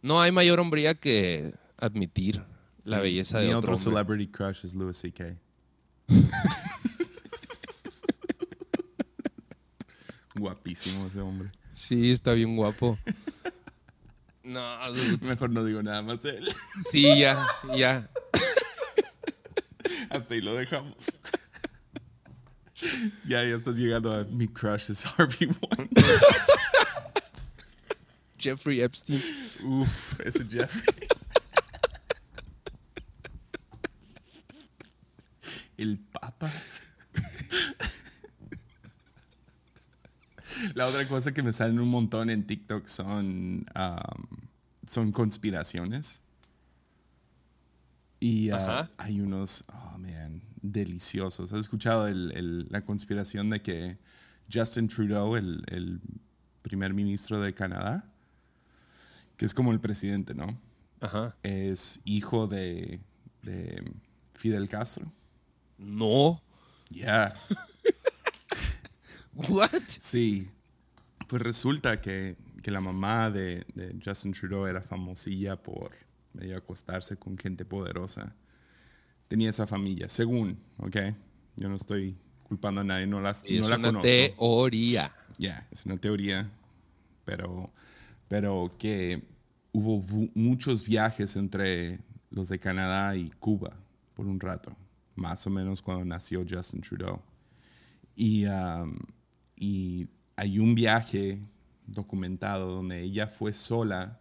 No 0.01 0.19
hay 0.19 0.31
mayor 0.31 0.59
hombría 0.59 0.95
que 0.95 1.53
admitir 1.77 2.43
la 2.83 2.99
belleza 2.99 3.37
Mi 3.37 3.45
de 3.45 3.55
otro, 3.55 3.73
otro 3.73 3.91
hombre. 3.91 3.91
celebrity 4.05 4.27
crush 4.31 4.65
es 4.65 4.73
Louis 4.73 4.97
C.K. 4.97 5.35
Guapísimo 10.35 11.07
ese 11.07 11.19
hombre. 11.19 11.51
Sí, 11.73 12.11
está 12.11 12.33
bien 12.33 12.55
guapo. 12.55 12.97
No. 14.43 14.77
Mejor 15.21 15.51
no 15.51 15.63
digo 15.63 15.83
nada 15.83 16.01
más 16.01 16.25
él. 16.25 16.51
sí, 16.89 17.03
ya, 17.19 17.45
ya. 17.75 18.09
Hasta 20.09 20.33
ahí 20.33 20.41
lo 20.41 20.55
dejamos. 20.55 21.11
ya, 23.27 23.43
ya 23.43 23.55
estás 23.55 23.75
llegando 23.75 24.11
a 24.11 24.23
mi 24.25 24.47
crush 24.47 24.89
es 24.89 25.05
Harvey 25.05 25.47
Weinstein. 25.47 26.19
Jeffrey 28.39 28.81
Epstein. 28.81 29.21
Uf, 29.63 30.19
ese 30.21 30.43
Jeffrey. 30.49 31.07
El 35.77 35.99
Papa. 35.99 36.51
La 40.81 40.87
otra 40.87 41.07
cosa 41.07 41.31
que 41.31 41.43
me 41.43 41.53
salen 41.53 41.79
un 41.79 41.89
montón 41.89 42.31
en 42.31 42.43
TikTok 42.47 42.87
son, 42.87 43.65
um, 43.75 44.25
son 44.87 45.11
conspiraciones. 45.11 46.21
Y 48.19 48.51
uh, 48.51 48.55
hay 48.97 49.21
unos, 49.21 49.63
oh 49.71 49.97
man, 49.99 50.41
deliciosos. 50.61 51.51
¿Has 51.53 51.59
escuchado 51.59 52.07
el- 52.07 52.31
el- 52.35 52.67
la 52.71 52.81
conspiración 52.83 53.51
de 53.51 53.61
que 53.61 53.99
Justin 54.51 54.87
Trudeau, 54.87 55.35
el, 55.35 55.63
el 55.67 56.01
primer 56.63 56.95
ministro 56.95 57.39
de 57.39 57.53
Canadá, 57.53 58.03
que 59.37 59.45
es 59.45 59.53
como 59.53 59.71
el 59.71 59.79
presidente, 59.79 60.33
¿no? 60.33 60.59
Ajá. 60.99 61.35
Es 61.43 61.99
hijo 62.05 62.47
de, 62.47 62.99
de 63.43 63.91
Fidel 64.33 64.67
Castro. 64.67 65.11
No. 65.77 66.41
Ya. 66.89 67.33
What? 69.35 69.69
Sí. 69.87 70.47
Pues 71.31 71.43
resulta 71.43 72.01
que, 72.01 72.35
que 72.61 72.71
la 72.71 72.81
mamá 72.81 73.31
de, 73.31 73.65
de 73.73 73.97
Justin 74.03 74.33
Trudeau 74.33 74.65
era 74.65 74.81
famosilla 74.81 75.55
por 75.55 75.91
medio 76.33 76.57
acostarse 76.57 77.15
con 77.15 77.37
gente 77.37 77.63
poderosa. 77.63 78.35
Tenía 79.29 79.49
esa 79.49 79.65
familia, 79.65 80.09
según, 80.09 80.59
¿ok? 80.77 80.97
Yo 81.55 81.69
no 81.69 81.75
estoy 81.75 82.17
culpando 82.43 82.81
a 82.81 82.83
nadie, 82.83 83.07
no, 83.07 83.21
las, 83.21 83.45
Es 83.45 83.61
no 83.61 83.69
la 83.69 83.77
una 83.77 83.87
conozco. 83.87 84.07
teoría. 84.09 85.15
Ya, 85.37 85.65
es 85.71 85.85
una 85.85 85.95
teoría, 85.95 86.51
pero, 87.23 87.71
pero 88.27 88.69
que 88.77 89.23
hubo 89.71 90.03
muchos 90.35 90.83
viajes 90.83 91.37
entre, 91.37 91.99
los 92.29 92.49
de 92.49 92.59
Canadá 92.59 93.15
y 93.15 93.29
Cuba 93.39 93.77
por 94.15 94.27
un 94.27 94.37
rato, 94.37 94.75
más 95.15 95.47
o 95.47 95.49
menos 95.49 95.81
cuando 95.81 96.03
nació 96.03 96.45
Justin 96.45 96.81
Trudeau. 96.81 97.21
Y, 98.17 98.43
um, 98.47 98.97
y 99.55 100.09
hay 100.41 100.57
un 100.57 100.73
viaje 100.73 101.39
documentado 101.85 102.73
donde 102.73 103.03
ella 103.03 103.27
fue 103.27 103.53
sola 103.53 104.19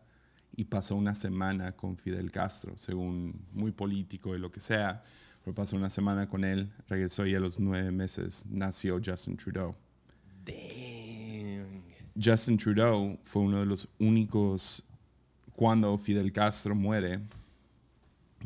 y 0.55 0.67
pasó 0.67 0.95
una 0.95 1.15
semana 1.15 1.73
con 1.73 1.97
Fidel 1.97 2.31
Castro, 2.31 2.77
según 2.77 3.47
muy 3.55 3.73
político 3.73 4.37
y 4.37 4.39
lo 4.39 4.53
que 4.53 4.61
sea, 4.61 5.03
pero 5.43 5.55
pasó 5.55 5.77
una 5.77 5.89
semana 5.89 6.29
con 6.29 6.45
él, 6.45 6.71
regresó 6.89 7.25
y 7.25 7.35
a 7.35 7.41
los 7.41 7.59
nueve 7.59 7.91
meses 7.91 8.45
nació 8.51 9.01
Justin 9.03 9.39
Trudeau. 9.39 9.75
Dang. 10.45 11.85
Justin 12.23 12.59
Trudeau 12.59 13.19
fue 13.23 13.41
uno 13.41 13.61
de 13.61 13.65
los 13.65 13.89
únicos, 13.99 14.83
cuando 15.57 15.97
Fidel 15.97 16.31
Castro 16.35 16.75
muere, 16.75 17.19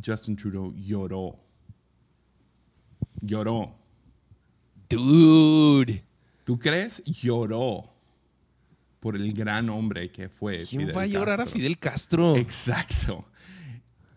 Justin 0.00 0.36
Trudeau 0.36 0.72
lloró. 0.76 1.40
Lloró. 3.20 3.74
Dude. 4.88 6.13
¿Tú 6.44 6.58
crees? 6.58 7.02
Lloró 7.04 7.90
por 9.00 9.16
el 9.16 9.32
gran 9.32 9.68
hombre 9.70 10.10
que 10.10 10.28
fue. 10.28 10.64
¿Quién 10.64 10.82
Fidel 10.82 10.96
va 10.96 11.02
a 11.02 11.06
llorar 11.06 11.40
a. 11.40 11.46
Fidel 11.46 11.78
Castro? 11.78 12.36
Exacto. 12.36 13.24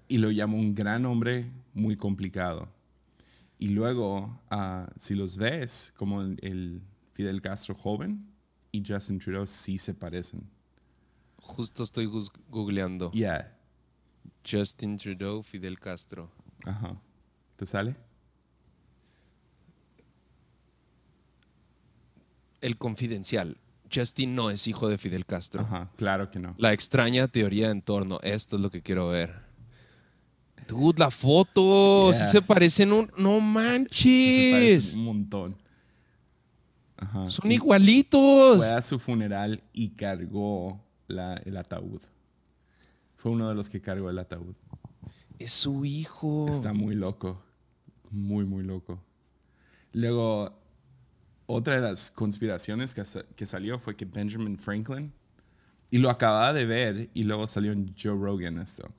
Y 0.08 0.18
lo 0.18 0.32
llamó 0.32 0.58
un 0.58 0.76
gran 0.76 1.06
hombre 1.06 1.52
muy 1.74 1.96
complicado. 1.96 2.70
Y 3.60 3.68
luego, 3.68 4.40
ah, 4.50 4.88
si 4.98 5.16
los 5.16 5.38
ves, 5.38 5.94
como 5.98 6.22
el, 6.22 6.38
el 6.42 6.82
Fidel 7.14 7.42
Castro 7.42 7.76
joven 7.76 8.30
y 8.72 8.84
Justin 8.86 9.20
Trudeau 9.20 9.48
sí 9.48 9.78
se 9.78 9.94
parecen. 9.94 10.50
Justo 11.38 11.84
estoy 11.84 12.10
googleando. 12.50 13.12
Yeah. 13.12 13.58
Justin 14.50 14.98
Trudeau, 14.98 15.42
Fidel 15.44 15.80
Castro. 15.80 16.32
Ajá. 16.66 17.00
¿Te 17.56 17.66
sale? 17.66 17.96
El 22.62 22.78
confidencial. 22.78 23.58
Justin 23.94 24.36
no 24.36 24.50
es 24.50 24.68
hijo 24.68 24.90
de 24.90 24.98
Fidel 24.98 25.26
Castro. 25.26 25.62
Ajá. 25.62 25.90
Claro 25.96 26.30
que 26.30 26.40
no. 26.40 26.56
La 26.58 26.74
extraña 26.74 27.28
teoría 27.28 27.70
en 27.70 27.82
torno. 27.82 28.20
Esto 28.22 28.58
es 28.58 28.62
lo 28.62 28.70
que 28.70 28.82
quiero 28.82 29.08
ver. 29.10 29.34
Dude, 30.68 31.00
la 31.00 31.10
foto. 31.12 32.12
Yeah. 32.12 32.26
Sí 32.26 32.32
se 32.32 32.42
parecen 32.42 32.92
un. 32.92 33.10
No 33.18 33.36
Se 33.36 33.42
manches. 33.42 34.52
parecen 34.52 35.00
un 35.00 35.06
montón. 35.06 35.58
Ajá. 36.98 37.30
Son 37.30 37.50
Y 37.50 37.56
igualitos. 37.56 38.58
Fue 38.58 38.70
a 38.72 38.82
su 38.82 39.00
funeral 39.00 39.64
y 39.72 39.90
cargó 39.90 40.84
la- 41.08 41.42
el 41.46 41.56
ataúd. 41.58 42.02
Fue 43.16 43.32
uno 43.32 43.48
de 43.48 43.56
los 43.56 43.70
que 43.70 43.80
cargó 43.82 44.10
el 44.10 44.20
ataúd. 44.20 44.56
Es 45.40 45.52
su 45.54 45.86
hijo. 45.86 46.48
Está 46.50 46.74
muy 46.74 46.96
loco. 46.96 47.42
Muy, 48.10 48.46
muy 48.46 48.64
loco. 48.64 49.00
Luego, 49.94 50.60
otra 51.48 51.76
de 51.76 51.82
las 51.82 52.12
conspiraciones 52.12 52.94
que, 52.94 53.04
que 53.36 53.46
salió 53.46 53.80
fue 53.80 53.96
que 53.96 54.06
Benjamin 54.06 54.58
Franklin, 54.58 55.12
y 55.90 55.98
lo 55.98 56.10
acababa 56.10 56.54
de 56.54 56.66
ver, 56.66 57.10
y 57.14 57.24
luego 57.24 57.48
salió 57.48 57.72
en 57.72 57.96
Joe 58.02 58.16
Rogan 58.16 58.60
esto. 58.60 58.92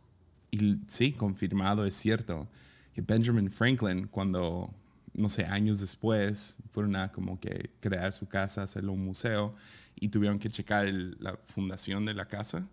Y 0.51 0.79
sí, 0.89 1.13
confirmado, 1.13 1.85
es 1.85 1.95
cierto, 1.95 2.49
que 2.95 3.03
Benjamin 3.03 3.51
Franklin, 3.51 4.07
cuando, 4.09 4.73
no 5.13 5.29
sé, 5.29 5.45
años 5.45 5.81
después, 5.81 6.57
fueron 6.73 6.97
a 6.97 7.13
como 7.13 7.39
que 7.39 7.71
crear 7.81 8.13
su 8.15 8.27
casa, 8.27 8.63
hacerlo 8.63 8.93
un 8.93 9.05
museo, 9.05 9.55
y 10.01 10.09
tuvieron 10.09 10.39
que 10.39 10.49
checar 10.49 10.87
el- 10.87 11.17
la 11.21 11.37
fundación 11.37 12.05
de 12.07 12.15
la 12.15 12.27
casa, 12.27 12.67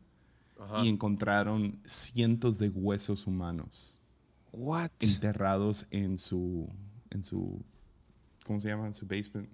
y 0.82 0.88
encontraron 0.88 1.78
cientos 1.84 2.58
de 2.58 2.70
huesos 2.70 3.28
humanos 3.28 3.98
What? 4.54 4.90
enterrados 5.02 5.86
en 5.92 6.18
su, 6.18 6.70
en 7.10 7.24
su, 7.24 7.62
¿cómo 8.46 8.62
se 8.62 8.70
llama? 8.70 8.88
En 8.88 8.94
su 8.94 9.06
basement, 9.06 9.50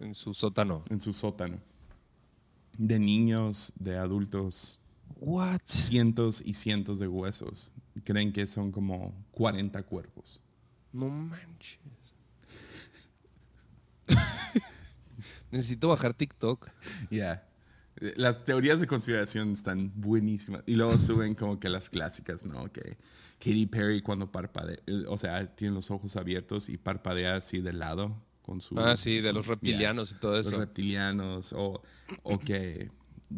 En 0.00 0.14
su 0.14 0.34
sótano. 0.34 0.84
en 0.90 1.00
su 1.00 1.12
sótano. 1.12 1.58
De 2.76 2.98
niños, 2.98 3.72
de 3.78 3.96
adultos, 3.96 4.80
What? 5.18 5.60
cientos 5.64 6.42
y 6.44 6.54
cientos 6.54 6.98
de 6.98 7.08
huesos. 7.08 7.72
Creen 8.04 8.32
que 8.32 8.46
son 8.46 8.70
como 8.70 9.14
40 9.30 9.82
cuerpos. 9.84 10.42
No 10.92 11.08
manches. 11.08 11.78
Necesito 15.50 15.88
bajar 15.88 16.12
TikTok. 16.12 16.68
Ya. 17.10 17.48
Las 18.16 18.44
teorías 18.44 18.80
de 18.80 18.86
conspiración 18.86 19.52
están 19.52 19.90
buenísimas. 19.94 20.62
Y 20.66 20.74
luego 20.74 20.98
suben 20.98 21.34
como 21.34 21.58
que 21.58 21.70
las 21.70 21.88
clásicas, 21.88 22.44
¿no? 22.44 22.70
Que 22.70 22.98
Katy 23.38 23.66
Perry 23.66 24.02
cuando 24.02 24.30
parpadea, 24.30 24.76
eh, 24.86 25.04
o 25.08 25.16
sea, 25.16 25.46
tiene 25.54 25.74
los 25.74 25.90
ojos 25.90 26.16
abiertos 26.16 26.68
y 26.68 26.76
parpadea 26.76 27.36
así 27.36 27.62
de 27.62 27.72
lado 27.72 28.25
con 28.46 28.60
su... 28.60 28.78
Ah, 28.78 28.96
sí, 28.96 29.20
de 29.20 29.32
los 29.32 29.46
reptilianos 29.46 30.12
y 30.12 30.14
todo 30.14 30.36
los 30.36 30.46
eso. 30.46 30.58
reptilianos 30.58 31.52
o, 31.52 31.82
o 32.22 32.38
que 32.46 32.90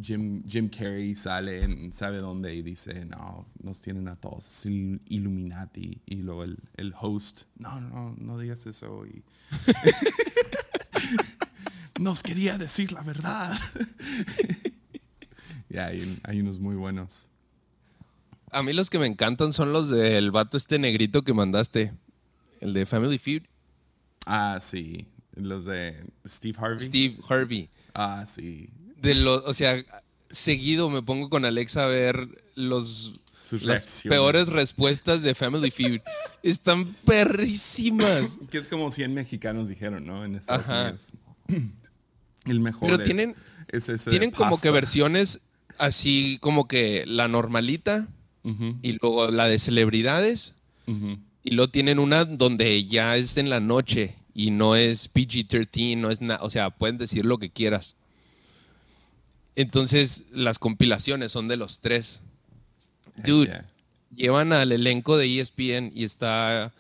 Jim, 0.03 0.45
Jim 0.47 0.69
Carrey 0.69 1.15
sale 1.17 1.63
en 1.65 1.91
sabe 1.93 2.19
dónde 2.19 2.55
y 2.55 2.61
dice, 2.63 3.07
no, 3.07 3.47
nos 3.63 3.81
tienen 3.81 4.07
a 4.09 4.17
todos, 4.17 4.47
es 4.47 4.67
il- 4.67 5.01
Illuminati. 5.09 6.03
Y 6.05 6.17
luego 6.17 6.45
el, 6.45 6.59
el 6.77 6.93
host, 7.01 7.45
no, 7.57 7.81
no, 7.81 8.15
no 8.19 8.39
digas 8.39 8.67
eso. 8.67 9.07
Y 9.07 9.23
nos 12.01 12.23
quería 12.23 12.59
decir 12.59 12.93
la 12.93 13.03
verdad. 13.03 13.57
Ya, 15.71 15.89
hay, 15.89 16.19
hay 16.25 16.41
unos 16.41 16.59
muy 16.59 16.77
buenos. 16.77 17.29
A 18.51 18.63
mí 18.63 18.73
los 18.73 18.89
que 18.89 18.99
me 18.99 19.05
encantan 19.05 19.53
son 19.53 19.71
los 19.71 19.91
del 19.91 20.31
vato 20.31 20.57
este 20.57 20.79
negrito 20.79 21.23
que 21.25 21.35
mandaste. 21.35 21.93
El 22.63 22.73
de 22.73 22.87
Family 22.87 23.19
Feud. 23.19 23.43
Ah, 24.31 24.59
sí, 24.61 25.07
los 25.35 25.65
de 25.65 25.97
Steve 26.27 26.57
Harvey. 26.61 26.81
Steve 26.87 27.17
Harvey. 27.29 27.69
Ah, 27.95 28.25
sí. 28.27 28.69
De 28.97 29.15
los, 29.15 29.43
o 29.47 29.55
sea, 29.55 29.83
seguido 30.31 30.91
me 30.91 31.01
pongo 31.03 31.31
con 31.31 31.45
Alexa 31.47 31.85
a 31.85 31.87
ver 31.87 32.29
los 32.55 33.15
Sus 33.41 33.63
las 33.65 33.79
reacciones. 33.81 34.19
peores 34.19 34.49
respuestas 34.51 35.23
de 35.23 35.35
Family 35.35 35.71
Feud. 35.71 36.01
Están 36.43 36.85
perrísimas. 37.07 38.39
Que 38.51 38.59
es 38.59 38.69
como 38.69 38.91
100 38.91 39.15
mexicanos 39.15 39.69
dijeron, 39.69 40.05
¿no? 40.07 40.25
En 40.25 40.35
Estados 40.35 40.65
Ajá. 40.69 40.83
Unidos. 40.83 41.13
El 42.45 42.61
mejor 42.61 42.91
Pero 42.91 43.03
es- 43.03 43.07
tienen- 43.07 43.35
es 43.69 43.89
ese 43.89 44.11
de 44.11 44.19
Tienen 44.19 44.31
como 44.31 44.61
que 44.61 44.71
versiones 44.71 45.41
así 45.79 46.39
como 46.41 46.67
que 46.69 47.05
la 47.07 47.29
normalita 47.29 48.09
y 48.83 48.93
luego 49.03 49.31
la 49.31 49.45
de 49.47 49.59
celebridades 49.59 50.55
ujú. 50.87 51.19
Y 51.45 51.53
luego 51.53 51.71
tienen 51.71 51.99
una 51.99 52.25
donde 52.25 52.85
ya 52.85 53.17
es 53.17 53.37
en 53.37 53.49
la 53.51 53.61
noche 53.61 54.17
y 54.35 54.51
no 54.51 54.77
es 54.77 55.13
PG-13, 55.13 55.97
no 55.97 56.11
es 56.11 56.21
nada, 56.21 56.41
o 56.43 56.51
sea, 56.51 56.71
pueden 56.71 56.99
decir 56.99 57.25
lo 57.25 57.39
que 57.39 57.51
quieras. 57.51 57.95
Entonces, 59.57 60.23
las 60.33 60.59
compilaciones 60.59 61.33
son 61.33 61.49
de 61.49 61.57
los 61.57 61.81
tres. 61.81 62.21
Dude, 63.25 63.47
Yeah. 63.49 63.67
llevan 64.15 64.53
al 64.53 64.71
elenco 64.73 65.17
de 65.17 65.41
ESPN 65.41 65.91
y 65.95 66.05
está 66.05 66.73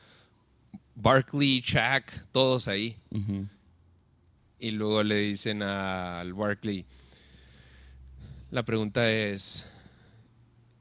Barkley, 0.95 1.61
Shaq, 1.61 2.27
todos 2.33 2.69
ahí. 2.69 2.97
Y 4.61 4.71
luego 4.73 5.03
le 5.03 5.17
dicen 5.17 5.63
al 5.63 6.33
Barkley, 6.35 6.85
la 8.51 8.63
pregunta 8.65 9.11
es, 9.11 9.67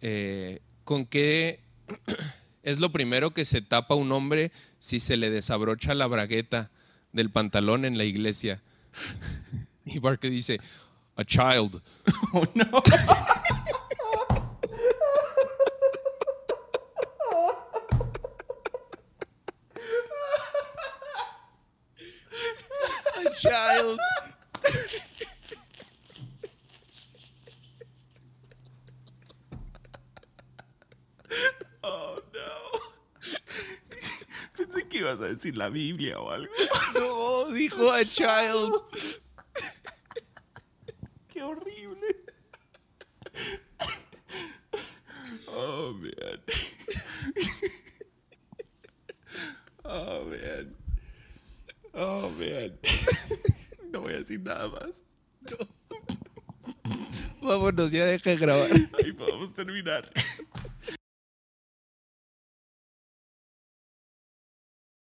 eh, 0.01 0.61
¿con 0.84 1.05
qué 1.05 1.59
es 2.68 2.80
lo 2.80 2.91
primero 2.91 3.32
que 3.34 3.45
se 3.45 3.61
tapa 3.61 3.95
un 3.95 4.11
hombre 4.11 4.51
si 4.78 4.99
se 4.99 5.15
le 5.15 5.30
desabrocha 5.30 5.95
la 5.95 6.05
bragueta 6.05 6.70
del 7.13 7.30
pantalón 7.30 7.86
en 7.86 7.97
la 7.97 8.03
iglesia? 8.03 8.61
Y 9.89 9.99
Barkley 9.99 10.30
dice, 10.30 10.59
a 11.15 11.24
child. 11.24 11.82
Oh, 12.34 12.45
no. 12.55 12.65
A 23.15 23.36
child. 23.38 23.97
Oh, 31.84 32.20
no. 32.34 32.80
Pensé 34.57 34.86
que 34.97 35.03
ibas 35.03 35.19
a 35.19 35.27
decir 35.27 35.55
la 35.57 35.69
Biblia 35.69 36.19
o 36.19 36.31
algo. 36.31 36.51
No, 36.95 37.53
dijo 37.53 37.91
a 37.91 38.03
child. 38.03 38.73
Qué 41.29 41.43
horrible. 41.43 42.07
Oh, 45.49 45.93
man. 45.93 46.41
Oh, 49.83 50.25
man. 50.25 50.75
Oh, 51.93 52.29
man. 52.31 52.79
No 53.91 54.01
voy 54.01 54.13
a 54.13 54.19
decir 54.19 54.39
nada 54.41 54.67
más. 54.69 55.03
Vámonos, 57.41 57.91
ya 57.91 58.05
deja 58.05 58.31
de 58.31 58.37
grabar. 58.37 58.71
Ahí 58.71 59.11
podemos 59.13 59.53
terminar. 59.53 60.11